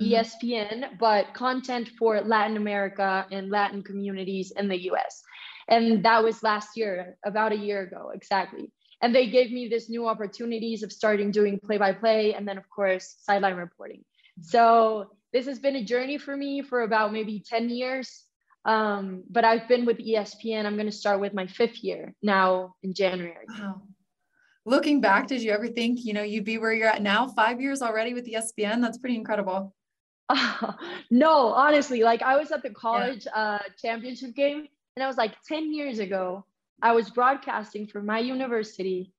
mm-hmm. 0.00 0.12
ESPN, 0.12 0.98
but 0.98 1.34
content 1.34 1.88
for 1.98 2.20
Latin 2.20 2.56
America 2.56 3.26
and 3.30 3.50
Latin 3.50 3.82
communities 3.82 4.52
in 4.56 4.68
the 4.68 4.90
US. 4.90 5.22
And 5.68 6.04
that 6.04 6.22
was 6.22 6.42
last 6.42 6.76
year, 6.76 7.16
about 7.24 7.52
a 7.52 7.56
year 7.56 7.82
ago, 7.82 8.10
exactly. 8.14 8.70
And 9.00 9.14
they 9.14 9.28
gave 9.28 9.50
me 9.50 9.68
this 9.68 9.88
new 9.88 10.06
opportunities 10.08 10.82
of 10.82 10.92
starting 10.92 11.30
doing 11.30 11.58
play 11.58 11.78
by 11.78 11.92
play 11.92 12.34
and 12.34 12.46
then, 12.46 12.58
of 12.58 12.68
course, 12.70 13.16
sideline 13.20 13.56
reporting. 13.56 14.04
So 14.40 15.10
this 15.32 15.46
has 15.46 15.58
been 15.58 15.76
a 15.76 15.84
journey 15.84 16.18
for 16.18 16.36
me 16.36 16.62
for 16.62 16.82
about 16.82 17.12
maybe 17.12 17.42
10 17.46 17.70
years. 17.70 18.24
Um, 18.64 19.24
but 19.28 19.44
I've 19.44 19.68
been 19.68 19.84
with 19.84 19.98
ESPN. 19.98 20.64
I'm 20.64 20.76
going 20.76 20.86
to 20.86 20.92
start 20.92 21.20
with 21.20 21.34
my 21.34 21.46
fifth 21.46 21.84
year 21.84 22.14
now 22.22 22.76
in 22.82 22.94
January. 22.94 23.44
Wow. 23.48 23.82
Looking 24.66 25.00
back, 25.00 25.26
did 25.26 25.42
you 25.42 25.52
ever 25.52 25.68
think, 25.68 26.04
you 26.04 26.14
know, 26.14 26.22
you'd 26.22 26.44
be 26.44 26.58
where 26.58 26.72
you're 26.72 26.88
at 26.88 27.02
now, 27.02 27.28
five 27.28 27.60
years 27.60 27.82
already 27.82 28.14
with 28.14 28.24
the 28.24 28.34
ESPN? 28.34 28.80
That's 28.80 28.98
pretty 28.98 29.16
incredible. 29.16 29.74
Uh, 30.28 30.72
no, 31.10 31.48
honestly, 31.48 32.02
like 32.02 32.22
I 32.22 32.36
was 32.36 32.50
at 32.50 32.62
the 32.62 32.70
college 32.70 33.26
yeah. 33.26 33.40
uh, 33.40 33.58
championship 33.80 34.34
game 34.34 34.66
and 34.96 35.04
I 35.04 35.06
was 35.06 35.16
like 35.16 35.34
10 35.46 35.74
years 35.74 35.98
ago, 35.98 36.46
I 36.80 36.92
was 36.92 37.10
broadcasting 37.10 37.86
for 37.86 38.02
my 38.02 38.18
university. 38.18 39.12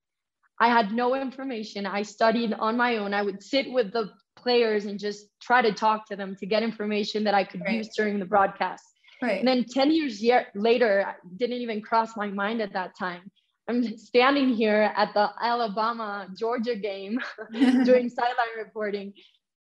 I 0.60 0.70
had 0.70 0.92
no 0.92 1.16
information. 1.16 1.86
I 1.86 2.02
studied 2.02 2.54
on 2.54 2.78
my 2.78 2.98
own. 2.98 3.14
I 3.14 3.22
would 3.22 3.44
sit 3.44 3.70
with 3.72 3.92
the 3.92 4.12
players 4.36 4.86
and 4.86 5.00
just 5.00 5.28
try 5.42 5.62
to 5.62 5.72
talk 5.72 6.08
to 6.08 6.16
them 6.16 6.36
to 6.38 6.46
get 6.46 6.64
information 6.64 7.24
that 7.26 7.34
I 7.34 7.44
could 7.44 7.62
right. 7.62 7.76
use 7.76 7.90
during 7.96 8.20
the 8.20 8.26
broadcast. 8.26 8.84
Right. 9.22 9.40
And 9.40 9.48
then 9.48 9.66
10 9.66 9.92
years 9.92 10.22
year, 10.22 10.48
later, 10.56 11.16
didn't 11.38 11.58
even 11.58 11.82
cross 11.82 12.16
my 12.16 12.28
mind 12.28 12.62
at 12.62 12.74
that 12.74 12.98
time. 12.98 13.32
I'm 13.68 13.98
standing 13.98 14.50
here 14.50 14.94
at 14.96 15.14
the 15.14 15.32
Alabama 15.42 16.28
Georgia 16.38 16.76
game 16.76 17.20
doing 17.52 18.10
sideline 18.10 18.56
reporting. 18.58 19.14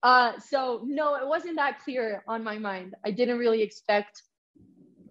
Uh, 0.02 0.32
so 0.40 0.82
no, 0.84 1.14
it 1.14 1.26
wasn't 1.26 1.56
that 1.56 1.78
clear 1.80 2.24
on 2.26 2.42
my 2.42 2.58
mind. 2.58 2.94
I 3.04 3.12
didn't 3.12 3.38
really 3.38 3.62
expect 3.62 4.22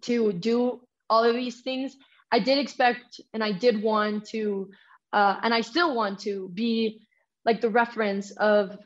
to 0.01 0.33
do 0.33 0.81
all 1.09 1.23
of 1.23 1.35
these 1.35 1.61
things. 1.61 1.95
I 2.31 2.39
did 2.39 2.57
expect 2.57 3.21
and 3.33 3.43
I 3.43 3.53
did 3.53 3.81
want 3.81 4.25
to, 4.29 4.69
uh, 5.13 5.37
and 5.41 5.53
I 5.53 5.61
still 5.61 5.95
want 5.95 6.19
to 6.19 6.49
be 6.53 7.01
like 7.45 7.61
the 7.61 7.69
reference 7.69 8.31
of 8.31 8.77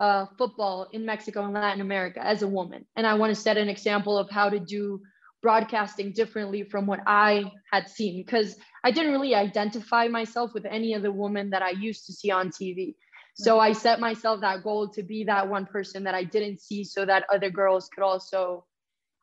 uh, 0.00 0.26
football 0.38 0.88
in 0.92 1.04
Mexico 1.04 1.44
and 1.44 1.54
Latin 1.54 1.80
America 1.80 2.24
as 2.24 2.42
a 2.42 2.48
woman. 2.48 2.86
And 2.96 3.06
I 3.06 3.14
want 3.14 3.34
to 3.34 3.40
set 3.40 3.56
an 3.58 3.68
example 3.68 4.16
of 4.16 4.30
how 4.30 4.48
to 4.48 4.58
do 4.58 5.00
broadcasting 5.42 6.12
differently 6.12 6.62
from 6.62 6.86
what 6.86 7.00
I 7.06 7.50
had 7.72 7.88
seen 7.88 8.22
because 8.24 8.56
I 8.84 8.90
didn't 8.90 9.12
really 9.12 9.34
identify 9.34 10.08
myself 10.08 10.54
with 10.54 10.64
any 10.64 10.94
of 10.94 11.02
the 11.02 11.12
women 11.12 11.50
that 11.50 11.62
I 11.62 11.70
used 11.70 12.06
to 12.06 12.12
see 12.12 12.30
on 12.30 12.50
TV. 12.50 12.94
So 13.34 13.58
I 13.58 13.72
set 13.72 13.98
myself 13.98 14.40
that 14.42 14.62
goal 14.62 14.90
to 14.90 15.02
be 15.02 15.24
that 15.24 15.48
one 15.48 15.66
person 15.66 16.04
that 16.04 16.14
I 16.14 16.24
didn't 16.24 16.60
see 16.60 16.84
so 16.84 17.04
that 17.04 17.24
other 17.32 17.50
girls 17.50 17.88
could 17.88 18.04
also, 18.04 18.66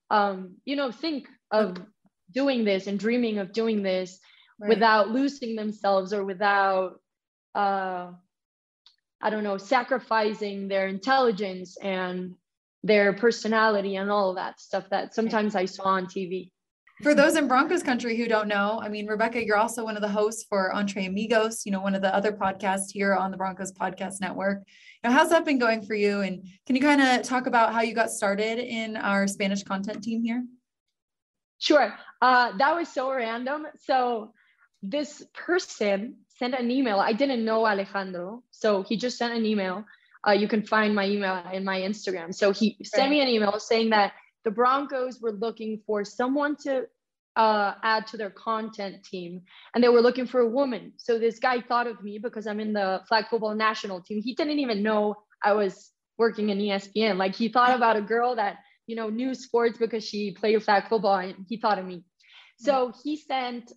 um, 0.09 0.55
you 0.65 0.75
know, 0.75 0.91
think 0.91 1.27
of 1.51 1.77
doing 2.31 2.65
this 2.65 2.87
and 2.87 2.99
dreaming 2.99 3.37
of 3.37 3.53
doing 3.53 3.83
this 3.83 4.19
right. 4.59 4.69
without 4.69 5.09
losing 5.09 5.55
themselves 5.55 6.11
or 6.11 6.25
without 6.25 6.99
uh, 7.55 8.11
I 9.21 9.29
don't 9.29 9.43
know, 9.43 9.57
sacrificing 9.57 10.67
their 10.67 10.87
intelligence 10.87 11.77
and 11.77 12.35
their 12.83 13.13
personality 13.13 13.95
and 13.95 14.09
all 14.09 14.35
that 14.35 14.59
stuff 14.59 14.89
that 14.89 15.13
sometimes 15.13 15.55
I 15.55 15.65
saw 15.65 15.83
on 15.83 16.05
TV. 16.05 16.51
For 17.01 17.15
those 17.15 17.37
in 17.37 17.47
Broncos 17.47 17.81
country 17.81 18.17
who 18.17 18.27
don't 18.27 18.49
know, 18.49 18.79
I 18.83 18.89
mean, 18.89 19.07
Rebeca, 19.07 19.45
you're 19.45 19.57
also 19.57 19.85
one 19.85 19.95
of 19.95 20.01
the 20.01 20.09
hosts 20.09 20.45
for 20.49 20.73
Entre 20.73 21.05
Amigos, 21.05 21.65
you 21.65 21.71
know, 21.71 21.79
one 21.79 21.95
of 21.95 22.01
the 22.01 22.13
other 22.13 22.33
podcasts 22.33 22.91
here 22.91 23.15
on 23.15 23.31
the 23.31 23.37
Broncos 23.37 23.71
Podcast 23.71 24.19
Network. 24.19 24.63
Now, 25.01 25.11
how's 25.11 25.29
that 25.29 25.45
been 25.45 25.59
going 25.59 25.81
for 25.81 25.93
you? 25.93 26.21
And 26.21 26.43
can 26.65 26.75
you 26.75 26.81
kind 26.81 27.01
of 27.01 27.23
talk 27.23 27.47
about 27.47 27.73
how 27.73 27.81
you 27.81 27.95
got 27.95 28.09
started 28.09 28.59
in 28.59 28.97
our 28.97 29.27
Spanish 29.27 29.63
content 29.63 30.03
team 30.03 30.23
here? 30.23 30.43
Sure. 31.57 31.93
Uh, 32.21 32.57
that 32.57 32.75
was 32.75 32.89
so 32.89 33.13
random. 33.13 33.65
So, 33.85 34.33
this 34.81 35.23
person 35.33 36.15
sent 36.37 36.53
an 36.53 36.71
email. 36.71 36.99
I 36.99 37.13
didn't 37.13 37.43
know 37.43 37.65
Alejandro, 37.65 38.43
so 38.51 38.83
he 38.83 38.97
just 38.97 39.17
sent 39.17 39.33
an 39.33 39.45
email. 39.45 39.85
Uh, 40.27 40.31
you 40.31 40.47
can 40.47 40.65
find 40.65 40.93
my 40.93 41.07
email 41.07 41.41
in 41.53 41.63
my 41.63 41.79
Instagram. 41.79 42.33
So 42.33 42.51
he 42.51 42.77
sent 42.83 43.09
me 43.09 43.21
an 43.21 43.27
email 43.27 43.59
saying 43.59 43.91
that 43.91 44.13
the 44.43 44.51
Broncos 44.51 45.21
were 45.21 45.31
looking 45.31 45.81
for 45.85 46.03
someone 46.03 46.55
to 46.63 46.83
uh, 47.35 47.73
add 47.83 48.07
to 48.07 48.17
their 48.17 48.29
content 48.29 49.03
team, 49.03 49.41
and 49.73 49.83
they 49.83 49.89
were 49.89 50.01
looking 50.01 50.27
for 50.27 50.41
a 50.41 50.49
woman. 50.49 50.93
So 50.97 51.19
this 51.19 51.39
guy 51.39 51.61
thought 51.61 51.87
of 51.87 52.03
me 52.03 52.19
because 52.19 52.47
I'm 52.47 52.59
in 52.59 52.73
the 52.73 53.01
flag 53.07 53.25
football 53.29 53.55
national 53.55 54.01
team. 54.01 54.21
He 54.21 54.35
didn't 54.35 54.59
even 54.59 54.83
know 54.83 55.15
I 55.43 55.53
was 55.53 55.91
working 56.17 56.49
in 56.49 56.57
ESPN. 56.57 57.17
Like 57.17 57.35
he 57.35 57.47
thought 57.47 57.73
about 57.75 57.95
a 57.95 58.01
girl 58.01 58.35
that 58.35 58.57
you 58.87 58.95
know 58.95 59.09
knew 59.09 59.33
sports 59.33 59.77
because 59.77 60.03
she 60.05 60.31
played 60.31 60.61
flag 60.63 60.89
football, 60.89 61.15
and 61.15 61.45
he 61.47 61.57
thought 61.57 61.79
of 61.79 61.85
me. 61.85 62.03
So 62.57 62.91
he 63.03 63.15
sent 63.15 63.71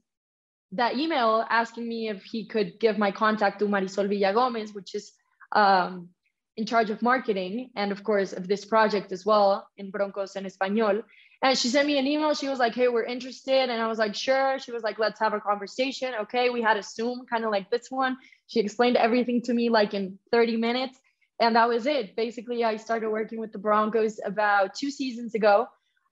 that 0.72 0.96
email 0.96 1.44
asking 1.48 1.86
me 1.86 2.08
if 2.08 2.24
he 2.24 2.46
could 2.46 2.80
give 2.80 2.98
my 2.98 3.12
contact 3.12 3.60
to 3.60 3.66
Marisol 3.66 4.08
Villagomez, 4.08 4.74
which 4.74 4.94
is 4.94 5.12
um, 5.52 6.08
in 6.56 6.66
charge 6.66 6.90
of 6.90 7.02
marketing 7.02 7.70
and 7.76 7.92
of 7.92 8.04
course 8.04 8.32
of 8.32 8.46
this 8.46 8.64
project 8.64 9.12
as 9.12 9.24
well 9.24 9.66
in 9.76 9.90
Broncos 9.90 10.36
en 10.36 10.44
Español. 10.44 11.02
And 11.42 11.58
she 11.58 11.68
sent 11.68 11.86
me 11.88 11.98
an 11.98 12.06
email. 12.06 12.34
She 12.34 12.48
was 12.48 12.60
like, 12.60 12.74
hey, 12.74 12.86
we're 12.86 13.04
interested. 13.04 13.68
And 13.68 13.82
I 13.82 13.88
was 13.88 13.98
like, 13.98 14.14
sure. 14.14 14.58
She 14.60 14.70
was 14.70 14.84
like, 14.84 15.00
let's 15.00 15.18
have 15.18 15.34
a 15.34 15.40
conversation. 15.40 16.14
Okay. 16.22 16.50
We 16.50 16.62
had 16.62 16.76
a 16.76 16.82
Zoom 16.84 17.26
kind 17.28 17.44
of 17.44 17.50
like 17.50 17.68
this 17.68 17.90
one. 17.90 18.16
She 18.46 18.60
explained 18.60 18.96
everything 18.96 19.42
to 19.42 19.52
me 19.52 19.68
like 19.68 19.92
in 19.92 20.18
30 20.30 20.56
minutes. 20.56 21.00
And 21.40 21.56
that 21.56 21.68
was 21.68 21.86
it. 21.86 22.14
Basically, 22.14 22.62
I 22.62 22.76
started 22.76 23.10
working 23.10 23.40
with 23.40 23.50
the 23.50 23.58
Broncos 23.58 24.20
about 24.24 24.76
two 24.76 24.90
seasons 24.90 25.34
ago. 25.34 25.66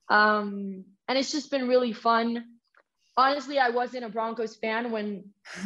Um, 0.09 0.83
and 1.07 1.17
it's 1.17 1.31
just 1.31 1.49
been 1.49 1.69
really 1.69 1.93
fun 1.93 2.43
honestly, 3.17 3.59
I 3.59 3.69
wasn't 3.69 4.05
a 4.05 4.09
Broncos 4.09 4.55
fan 4.55 4.91
when 4.91 5.25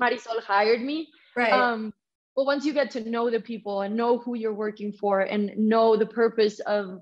Marisol 0.00 0.42
hired 0.42 0.80
me. 0.80 1.08
Right. 1.36 1.52
Um, 1.52 1.92
but 2.36 2.46
once 2.46 2.64
you 2.64 2.72
get 2.72 2.90
to 2.92 3.08
know 3.08 3.30
the 3.30 3.40
people 3.40 3.82
and 3.82 3.96
know 3.96 4.18
who 4.18 4.34
you're 4.34 4.54
working 4.54 4.92
for 4.92 5.20
and 5.20 5.52
know 5.56 5.96
the 5.96 6.06
purpose 6.06 6.60
of 6.60 7.00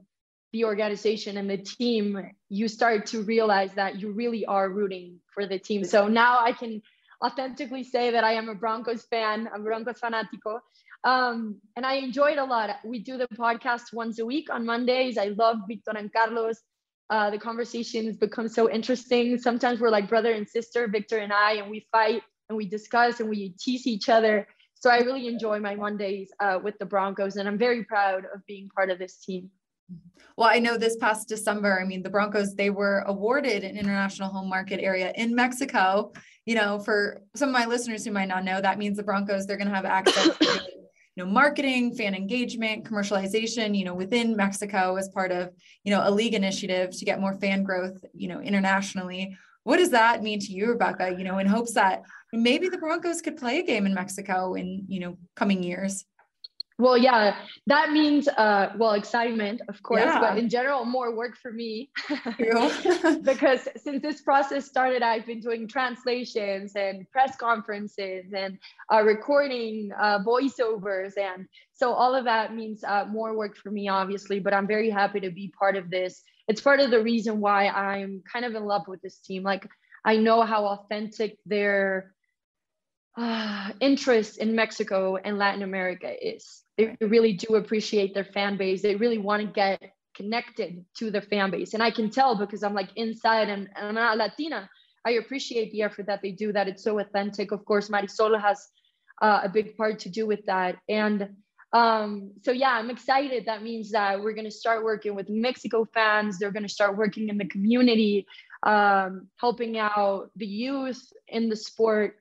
the 0.53 0.64
organization 0.64 1.38
and 1.38 1.49
the 1.49 1.57
team, 1.57 2.31
you 2.49 2.68
start 2.68 3.07
to 3.07 3.23
realize 3.23 3.73
that 3.75 4.01
you 4.01 4.12
really 4.12 4.45
are 4.45 4.68
rooting 4.68 5.18
for 5.33 5.47
the 5.47 5.59
team. 5.59 5.85
So 5.85 6.09
now 6.09 6.38
I 6.40 6.53
can 6.53 6.83
authentically 7.25 7.85
say 7.85 8.11
that 8.11 8.25
I 8.25 8.33
am 8.33 8.49
a 8.49 8.55
Broncos 8.55 9.05
fan, 9.05 9.49
I'm 9.55 9.64
Broncos 9.64 9.99
fanatico. 9.99 10.61
Um, 11.05 11.57
and 11.77 11.87
I 11.87 11.95
enjoy 11.95 12.33
it 12.33 12.38
a 12.38 12.45
lot. 12.45 12.77
We 12.85 12.99
do 12.99 13.16
the 13.16 13.27
podcast 13.29 13.92
once 13.92 14.18
a 14.18 14.27
week 14.27 14.49
on 14.51 14.66
Mondays. 14.66 15.18
I 15.18 15.29
love 15.29 15.57
Victor 15.66 15.92
and 15.97 16.12
Carlos 16.12 16.61
uh, 17.12 17.29
the 17.29 17.38
conversations 17.38 18.16
become 18.16 18.49
so 18.49 18.71
interesting. 18.71 19.37
Sometimes 19.37 19.81
we're 19.81 19.90
like 19.90 20.09
brother 20.09 20.33
and 20.33 20.49
sister, 20.49 20.88
Victor 20.88 21.18
and 21.18 21.31
I, 21.31 21.53
and 21.53 21.71
we 21.71 21.87
fight 21.92 22.23
and 22.49 22.57
we 22.57 22.66
discuss 22.66 23.21
and 23.21 23.29
we 23.29 23.51
tease 23.61 23.87
each 23.87 24.09
other. 24.09 24.49
So 24.83 24.90
I 24.90 24.99
really 24.99 25.29
enjoy 25.29 25.61
my 25.61 25.77
Mondays 25.77 26.33
uh, 26.40 26.59
with 26.61 26.77
the 26.81 26.87
Broncos, 26.87 27.37
and 27.37 27.49
I'm 27.49 27.57
very 27.57 27.85
proud 27.85 28.25
of 28.35 28.45
being 28.49 28.68
part 28.68 28.90
of 28.90 28.99
this 28.99 29.18
team. 29.18 29.49
Well, 30.37 30.49
I 30.51 30.59
know 30.59 30.77
this 30.77 30.97
past 30.97 31.29
December, 31.29 31.81
I 31.81 31.85
mean, 31.85 32.03
the 32.03 32.11
Broncos, 32.11 32.57
they 32.57 32.71
were 32.71 33.05
awarded 33.07 33.62
an 33.62 33.77
international 33.77 34.29
home 34.29 34.49
market 34.49 34.81
area 34.81 35.12
in 35.14 35.37
Mexico. 35.37 36.11
You 36.47 36.57
know, 36.57 36.81
for 36.81 37.23
some 37.37 37.49
of 37.49 37.53
my 37.53 37.64
listeners 37.66 38.05
who 38.05 38.11
might 38.11 38.27
not 38.27 38.42
know, 38.42 38.61
that 38.61 38.77
means 38.77 38.97
the 38.97 39.05
Broncos, 39.05 39.47
they're 39.47 39.57
going 39.57 39.68
to 39.68 39.75
have 39.75 39.85
access 39.85 40.37
to 40.37 40.62
you 41.14 41.23
know 41.23 41.31
marketing 41.31 41.95
fan 41.95 42.14
engagement 42.14 42.85
commercialization 42.87 43.77
you 43.77 43.85
know 43.85 43.92
within 43.92 44.35
mexico 44.35 44.97
as 44.97 45.11
part 45.11 45.31
of 45.31 45.51
you 45.85 45.92
know 45.92 46.01
a 46.05 46.11
league 46.11 46.33
initiative 46.33 46.90
to 46.90 47.05
get 47.05 47.21
more 47.21 47.35
fan 47.35 47.62
growth 47.62 48.03
you 48.14 48.29
know 48.29 48.40
internationally 48.40 49.37
what 49.64 49.79
does 49.79 49.90
that 49.90 50.22
mean 50.22 50.38
to 50.38 50.53
you 50.53 50.66
rebeca 50.66 51.16
you 51.16 51.25
know 51.25 51.38
in 51.38 51.46
hopes 51.46 51.75
that 51.75 52.03
maybe 52.33 52.68
the 52.68 52.79
broncos 52.79 53.20
could 53.20 53.37
play 53.37 53.59
a 53.59 53.62
game 53.62 53.87
in 53.87 53.94
mexico 53.94 54.55
in 54.55 54.85
you 54.88 55.01
know 55.01 55.16
coming 55.35 55.62
years 55.62 56.05
well, 56.83 56.98
yeah, 56.98 57.37
that 57.68 57.92
means 57.92 58.27
uh, 58.27 58.72
well 58.77 58.94
excitement, 58.94 59.61
of 59.68 59.81
course, 59.85 60.03
yeah. 60.03 60.18
but 60.18 60.37
in 60.37 60.48
general, 60.48 60.85
more 60.85 61.14
work 61.14 61.37
for 61.37 61.53
me 61.53 61.90
because 63.22 63.68
since 63.77 64.03
this 64.03 64.22
process 64.22 64.66
started, 64.66 65.01
I've 65.01 65.25
been 65.25 65.38
doing 65.38 65.68
translations 65.68 66.72
and 66.75 67.09
press 67.11 67.37
conferences 67.37 68.33
and 68.37 68.59
uh, 68.92 69.03
recording 69.03 69.92
uh, 70.01 70.20
voiceovers, 70.27 71.16
and 71.16 71.46
so 71.72 71.92
all 71.92 72.16
of 72.16 72.25
that 72.25 72.53
means 72.53 72.83
uh, 72.83 73.05
more 73.05 73.37
work 73.37 73.57
for 73.57 73.70
me, 73.70 73.88
obviously. 73.88 74.40
But 74.40 74.53
I'm 74.53 74.66
very 74.66 74.90
happy 74.90 75.20
to 75.20 75.31
be 75.31 75.55
part 75.57 75.77
of 75.77 75.88
this. 75.88 76.22
It's 76.49 76.61
part 76.61 76.81
of 76.81 76.91
the 76.91 77.03
reason 77.03 77.41
why 77.41 77.69
I'm 77.69 78.23
kind 78.31 78.45
of 78.45 78.55
in 78.55 78.65
love 78.65 78.89
with 78.89 79.01
this 79.01 79.19
team. 79.19 79.43
Like 79.43 79.69
I 80.05 80.17
know 80.17 80.43
how 80.43 80.67
authentic 80.67 81.39
their 81.47 82.15
uh, 83.17 83.71
interest 83.81 84.39
in 84.39 84.55
Mexico 84.55 85.17
and 85.17 85.39
Latin 85.39 85.63
America 85.63 86.11
is 86.21 86.63
they 86.77 86.97
really 87.01 87.35
do 87.35 87.57
appreciate 87.57 88.15
their 88.15 88.25
fan 88.25 88.57
base. 88.57 88.83
They 88.83 88.97
really 88.97 89.19
want 89.19 89.43
to 89.43 89.49
get 89.49 89.93
connected 90.15 90.85
to 90.99 91.11
their 91.11 91.23
fan 91.23 91.51
base. 91.51 91.75
And 91.75 91.83
I 91.83 91.91
can 91.91 92.11
tell 92.11 92.37
because 92.37 92.63
I'm 92.63 92.75
like 92.75 92.91
inside 92.97 93.49
and, 93.49 93.69
and 93.77 93.89
I'm 93.89 93.95
not 93.95 94.17
Latina. 94.17 94.69
I 95.05 95.13
appreciate 95.13 95.73
the 95.73 95.83
effort 95.83 96.07
that 96.07 96.23
they 96.23 96.31
do, 96.31 96.53
that 96.53 96.69
it's 96.69 96.85
so 96.85 96.99
authentic. 96.99 97.53
Of 97.53 97.65
course, 97.65 97.89
Marisol 97.89 98.41
has 98.41 98.69
uh, 99.21 99.41
a 99.45 99.49
big 99.49 99.77
part 99.77 99.99
to 100.01 100.09
do 100.09 100.27
with 100.27 100.45
that. 100.47 100.77
And 100.89 101.29
um, 101.73 102.33
so, 102.43 102.53
yeah, 102.53 102.73
I'm 102.73 102.91
excited. 102.91 103.47
That 103.47 103.63
means 103.63 103.93
that 103.93 104.21
we're 104.21 104.35
going 104.35 104.45
to 104.45 104.51
start 104.51 104.85
working 104.85 105.15
with 105.15 105.29
Mexico 105.31 105.87
fans. 105.95 106.39
They're 106.39 106.53
going 106.53 106.65
to 106.65 106.69
start 106.69 106.97
working 106.97 107.29
in 107.29 107.39
the 107.39 107.47
community, 107.47 108.27
um, 108.63 109.29
helping 109.37 109.79
out 109.79 110.31
the 110.37 110.47
youth 110.47 111.03
in 111.29 111.49
the 111.49 111.57
sport 111.57 112.17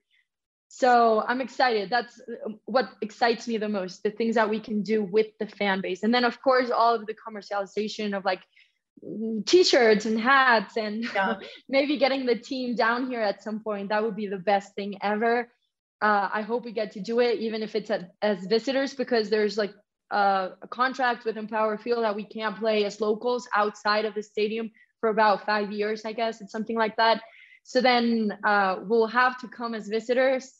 So 0.73 1.21
I'm 1.27 1.41
excited. 1.41 1.89
That's 1.89 2.21
uh, 2.21 2.51
what 2.65 2.89
excites 3.01 3.45
me 3.45 3.57
the 3.57 3.67
most, 3.67 4.03
the 4.03 4.11
things 4.11 4.35
that 4.35 4.49
we 4.49 4.59
can 4.61 4.83
do 4.83 5.03
with 5.03 5.27
the 5.37 5.47
fan 5.47 5.81
base. 5.81 6.03
And 6.03 6.13
then, 6.13 6.23
of 6.23 6.41
course, 6.41 6.71
all 6.71 6.95
of 6.95 7.05
the 7.05 7.13
commercialization 7.13 8.15
of 8.15 8.23
like 8.23 8.41
t-shirts 9.45 10.05
and 10.05 10.19
hats 10.19 10.77
and 10.77 11.05
yeah. 11.13 11.35
maybe 11.69 11.97
getting 11.97 12.25
the 12.25 12.37
team 12.37 12.75
down 12.75 13.09
here 13.09 13.19
at 13.21 13.43
some 13.43 13.59
point. 13.59 13.89
That 13.89 14.03
would 14.03 14.15
be 14.15 14.27
the 14.27 14.37
best 14.37 14.73
thing 14.75 14.97
ever. 15.01 15.51
Uh, 16.01 16.29
I 16.33 16.41
hope 16.41 16.65
we 16.65 16.71
get 16.71 16.91
to 16.93 16.99
do 16.99 17.19
it, 17.19 17.39
even 17.39 17.61
if 17.61 17.75
it's 17.75 17.91
at, 17.91 18.11
as 18.21 18.45
visitors, 18.45 18.93
because 18.93 19.29
there's 19.29 19.57
like 19.57 19.73
uh, 20.09 20.49
a 20.61 20.67
contract 20.67 21.25
with 21.25 21.37
Empower 21.37 21.77
Field 21.77 22.03
that 22.03 22.15
we 22.15 22.23
can't 22.23 22.57
play 22.57 22.85
as 22.85 22.99
locals 22.99 23.47
outside 23.55 24.05
of 24.05 24.15
the 24.15 24.23
stadium 24.23 24.71
for 24.99 25.09
about 25.09 25.45
five 25.45 25.71
years, 25.71 26.03
I 26.05 26.13
guess. 26.13 26.41
It's 26.41 26.51
something 26.51 26.75
like 26.75 26.95
that. 26.97 27.21
So 27.63 27.81
then 27.81 28.37
uh, 28.43 28.77
we'll 28.83 29.07
have 29.07 29.39
to 29.41 29.47
come 29.47 29.75
as 29.75 29.87
visitors 29.87 30.51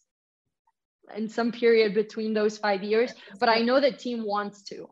in 1.15 1.27
some 1.27 1.51
period 1.51 1.93
between 1.93 2.33
those 2.33 2.57
five 2.57 2.83
years. 2.83 3.13
But 3.39 3.49
I 3.49 3.61
know 3.61 3.81
the 3.81 3.91
team 3.91 4.25
wants 4.25 4.63
to. 4.65 4.89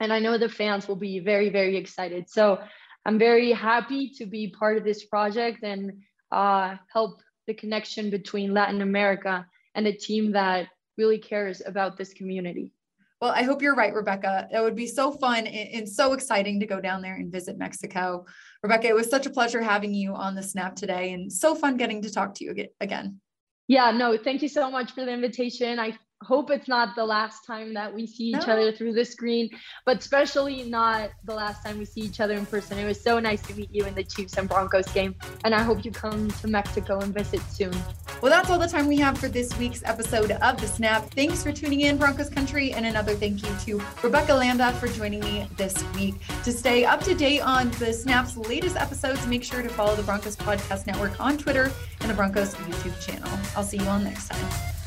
And 0.00 0.12
I 0.12 0.18
know 0.18 0.38
the 0.38 0.48
fans 0.48 0.86
will 0.86 0.96
be 0.96 1.20
very, 1.20 1.48
very 1.48 1.76
excited. 1.76 2.28
So 2.28 2.58
I'm 3.04 3.18
very 3.18 3.52
happy 3.52 4.10
to 4.18 4.26
be 4.26 4.50
part 4.50 4.76
of 4.76 4.84
this 4.84 5.04
project 5.04 5.62
and 5.62 6.02
uh, 6.30 6.76
help 6.92 7.20
the 7.46 7.54
connection 7.54 8.10
between 8.10 8.52
Latin 8.54 8.82
America 8.82 9.46
and 9.78 9.86
a 9.86 9.92
team 9.92 10.32
that 10.32 10.66
really 10.96 11.18
cares 11.18 11.62
about 11.64 11.96
this 11.96 12.12
community. 12.12 12.72
Well, 13.20 13.30
I 13.30 13.44
hope 13.44 13.62
you're 13.62 13.76
right, 13.76 13.94
Rebeca. 13.94 14.48
It 14.52 14.60
would 14.60 14.74
be 14.74 14.88
so 14.88 15.12
fun 15.12 15.46
and, 15.46 15.88
so 15.88 16.14
exciting 16.14 16.58
to 16.58 16.66
go 16.66 16.80
down 16.80 17.00
there 17.00 17.14
and 17.14 17.30
visit 17.30 17.58
Mexico. 17.58 18.26
Rebeca, 18.66 18.86
it 18.86 18.94
was 18.94 19.08
such 19.08 19.26
a 19.26 19.30
pleasure 19.30 19.62
having 19.62 19.94
you 19.94 20.14
on 20.14 20.34
the 20.34 20.42
snap 20.42 20.74
today 20.74 21.12
and 21.12 21.32
so 21.32 21.54
fun 21.54 21.76
getting 21.76 22.02
to 22.02 22.12
talk 22.12 22.34
to 22.34 22.44
you 22.44 22.68
again. 22.80 23.20
Yeah, 23.68 23.92
no, 23.92 24.16
thank 24.16 24.42
you 24.42 24.48
so 24.48 24.68
much 24.68 24.92
for 24.92 25.04
the 25.04 25.12
invitation. 25.12 25.78
I 25.78 25.96
hope 26.22 26.50
it's 26.50 26.68
not 26.68 26.96
the 26.96 27.04
last 27.04 27.46
time 27.46 27.72
that 27.74 27.94
we 27.94 28.06
see 28.06 28.24
each 28.24 28.46
no. 28.46 28.54
other 28.54 28.72
through 28.72 28.92
the 28.92 29.04
screen, 29.04 29.48
but 29.86 29.98
especially 29.98 30.64
not 30.64 31.10
the 31.24 31.34
last 31.34 31.64
time 31.64 31.78
we 31.78 31.84
see 31.84 32.00
each 32.00 32.20
other 32.20 32.34
in 32.34 32.44
person. 32.46 32.78
It 32.78 32.84
was 32.84 33.00
so 33.00 33.20
nice 33.20 33.40
to 33.42 33.54
meet 33.54 33.72
you 33.72 33.84
in 33.84 33.94
the 33.94 34.02
Chiefs 34.02 34.36
and 34.36 34.48
Broncos 34.48 34.86
game, 34.88 35.14
and 35.44 35.54
I 35.54 35.62
hope 35.62 35.84
you 35.84 35.90
come 35.90 36.28
to 36.28 36.48
Mexico 36.48 36.98
and 37.00 37.14
visit 37.14 37.40
soon. 37.42 37.72
Well, 38.20 38.32
that's 38.32 38.50
all 38.50 38.58
the 38.58 38.66
time 38.66 38.88
we 38.88 38.96
have 38.98 39.16
for 39.16 39.28
this 39.28 39.56
week's 39.58 39.82
episode 39.84 40.32
of 40.32 40.60
The 40.60 40.66
Snap. 40.66 41.08
Thanks 41.14 41.42
for 41.42 41.52
tuning 41.52 41.82
in, 41.82 41.96
Broncos 41.96 42.30
Country, 42.30 42.72
and 42.72 42.84
another 42.84 43.14
thank 43.14 43.42
you 43.42 43.78
to 43.78 43.84
Rebeca 44.02 44.36
Landa 44.36 44.72
for 44.74 44.88
joining 44.88 45.20
me 45.20 45.46
this 45.56 45.82
week. 45.94 46.16
To 46.42 46.52
stay 46.52 46.84
up 46.84 47.00
to 47.04 47.14
date 47.14 47.40
on 47.40 47.70
The 47.72 47.92
Snap's 47.92 48.36
latest 48.36 48.76
episodes, 48.76 49.24
make 49.26 49.44
sure 49.44 49.62
to 49.62 49.68
follow 49.68 49.94
the 49.94 50.02
Broncos 50.02 50.36
Podcast 50.36 50.86
Network 50.86 51.20
on 51.20 51.38
Twitter 51.38 51.70
and 52.00 52.10
the 52.10 52.14
Broncos 52.14 52.54
YouTube 52.54 53.00
channel. 53.00 53.30
I'll 53.56 53.62
see 53.62 53.78
you 53.78 53.86
all 53.88 54.00
next 54.00 54.28
time. 54.28 54.77